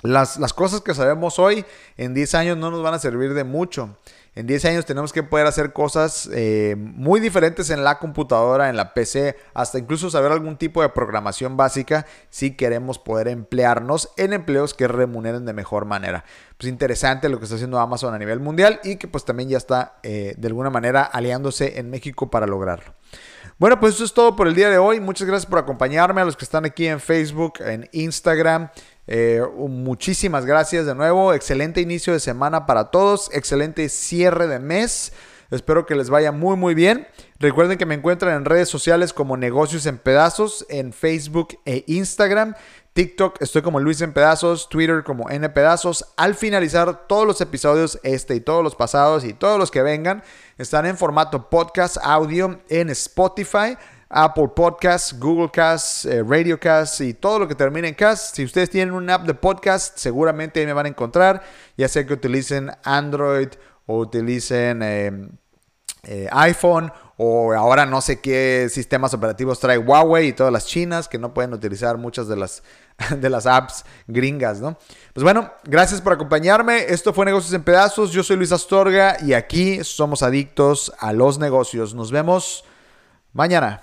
Las, 0.00 0.38
las 0.38 0.54
cosas 0.54 0.80
que 0.80 0.94
sabemos 0.94 1.38
hoy 1.38 1.66
en 1.98 2.14
10 2.14 2.34
años 2.36 2.56
no 2.56 2.70
nos 2.70 2.82
van 2.82 2.94
a 2.94 2.98
servir 2.98 3.34
de 3.34 3.44
mucho. 3.44 3.90
En 4.36 4.46
10 4.46 4.66
años 4.66 4.84
tenemos 4.84 5.14
que 5.14 5.22
poder 5.22 5.46
hacer 5.46 5.72
cosas 5.72 6.28
eh, 6.30 6.76
muy 6.76 7.20
diferentes 7.20 7.70
en 7.70 7.84
la 7.84 7.98
computadora, 7.98 8.68
en 8.68 8.76
la 8.76 8.92
PC, 8.92 9.34
hasta 9.54 9.78
incluso 9.78 10.10
saber 10.10 10.30
algún 10.30 10.58
tipo 10.58 10.82
de 10.82 10.90
programación 10.90 11.56
básica 11.56 12.04
si 12.28 12.54
queremos 12.54 12.98
poder 12.98 13.28
emplearnos 13.28 14.10
en 14.18 14.34
empleos 14.34 14.74
que 14.74 14.88
remuneren 14.88 15.46
de 15.46 15.54
mejor 15.54 15.86
manera. 15.86 16.26
Pues 16.58 16.68
interesante 16.68 17.30
lo 17.30 17.38
que 17.38 17.44
está 17.44 17.54
haciendo 17.54 17.80
Amazon 17.80 18.12
a 18.12 18.18
nivel 18.18 18.40
mundial 18.40 18.78
y 18.84 18.96
que 18.96 19.08
pues 19.08 19.24
también 19.24 19.48
ya 19.48 19.56
está 19.56 20.00
eh, 20.02 20.34
de 20.36 20.48
alguna 20.48 20.68
manera 20.68 21.02
aliándose 21.02 21.78
en 21.78 21.88
México 21.88 22.30
para 22.30 22.46
lograrlo. 22.46 22.92
Bueno, 23.58 23.80
pues 23.80 23.94
eso 23.94 24.04
es 24.04 24.12
todo 24.12 24.36
por 24.36 24.48
el 24.48 24.54
día 24.54 24.70
de 24.70 24.78
hoy. 24.78 25.00
Muchas 25.00 25.26
gracias 25.26 25.48
por 25.48 25.58
acompañarme 25.58 26.20
a 26.20 26.24
los 26.24 26.36
que 26.36 26.44
están 26.44 26.64
aquí 26.64 26.86
en 26.86 27.00
Facebook, 27.00 27.54
en 27.60 27.88
Instagram. 27.92 28.70
Eh, 29.06 29.40
muchísimas 29.56 30.44
gracias 30.44 30.86
de 30.86 30.94
nuevo. 30.94 31.32
Excelente 31.32 31.80
inicio 31.80 32.12
de 32.12 32.20
semana 32.20 32.66
para 32.66 32.90
todos. 32.90 33.30
Excelente 33.32 33.88
cierre 33.88 34.46
de 34.46 34.58
mes. 34.58 35.12
Espero 35.50 35.86
que 35.86 35.94
les 35.94 36.10
vaya 36.10 36.32
muy 36.32 36.56
muy 36.56 36.74
bien. 36.74 37.06
Recuerden 37.38 37.78
que 37.78 37.86
me 37.86 37.94
encuentran 37.94 38.34
en 38.36 38.44
redes 38.44 38.68
sociales 38.68 39.12
como 39.12 39.36
Negocios 39.36 39.86
en 39.86 39.98
Pedazos, 39.98 40.66
en 40.68 40.92
Facebook 40.92 41.58
e 41.64 41.84
Instagram. 41.86 42.54
TikTok 42.96 43.42
estoy 43.42 43.60
como 43.60 43.78
Luis 43.78 44.00
en 44.00 44.14
Pedazos, 44.14 44.70
Twitter 44.70 45.04
como 45.04 45.28
N 45.28 45.46
Pedazos. 45.50 46.14
Al 46.16 46.34
finalizar 46.34 47.06
todos 47.06 47.26
los 47.26 47.42
episodios, 47.42 48.00
este 48.02 48.34
y 48.34 48.40
todos 48.40 48.64
los 48.64 48.74
pasados 48.74 49.22
y 49.24 49.34
todos 49.34 49.58
los 49.58 49.70
que 49.70 49.82
vengan, 49.82 50.22
están 50.56 50.86
en 50.86 50.96
formato 50.96 51.50
podcast 51.50 51.98
audio 52.02 52.58
en 52.70 52.88
Spotify. 52.88 53.76
Apple 54.08 54.48
Podcasts, 54.56 55.18
Google 55.18 55.50
Cast, 55.50 56.06
eh, 56.06 56.22
Radio 56.22 56.58
Cast 56.58 57.02
y 57.02 57.12
todo 57.12 57.40
lo 57.40 57.46
que 57.46 57.54
termine 57.54 57.88
en 57.88 57.94
cast. 57.94 58.34
Si 58.34 58.44
ustedes 58.44 58.70
tienen 58.70 58.94
una 58.94 59.14
app 59.14 59.26
de 59.26 59.34
podcast, 59.34 59.98
seguramente 59.98 60.64
me 60.64 60.72
van 60.72 60.86
a 60.86 60.88
encontrar, 60.88 61.42
ya 61.76 61.88
sea 61.88 62.06
que 62.06 62.14
utilicen 62.14 62.70
Android 62.82 63.48
o 63.84 63.98
utilicen 63.98 64.80
eh, 64.82 65.28
eh, 66.04 66.28
iPhone 66.30 66.90
o 67.18 67.52
ahora 67.52 67.84
no 67.84 68.00
sé 68.00 68.20
qué 68.20 68.68
sistemas 68.70 69.12
operativos 69.12 69.58
trae 69.58 69.78
Huawei 69.78 70.28
y 70.28 70.32
todas 70.32 70.52
las 70.52 70.66
chinas 70.66 71.08
que 71.08 71.18
no 71.18 71.34
pueden 71.34 71.52
utilizar 71.52 71.96
muchas 71.98 72.28
de 72.28 72.36
las, 72.36 72.62
de 73.16 73.30
las 73.30 73.46
apps 73.46 73.84
gringas, 74.06 74.60
¿no? 74.60 74.78
Pues 75.12 75.24
bueno, 75.24 75.50
gracias 75.64 76.00
por 76.00 76.12
acompañarme. 76.12 76.86
Esto 76.88 77.12
fue 77.12 77.24
Negocios 77.24 77.52
en 77.52 77.62
Pedazos. 77.62 78.12
Yo 78.12 78.22
soy 78.22 78.36
Luis 78.36 78.52
Astorga 78.52 79.16
y 79.22 79.32
aquí 79.32 79.82
somos 79.84 80.22
adictos 80.22 80.92
a 80.98 81.12
los 81.12 81.38
negocios. 81.38 81.94
Nos 81.94 82.10
vemos 82.10 82.64
mañana. 83.32 83.82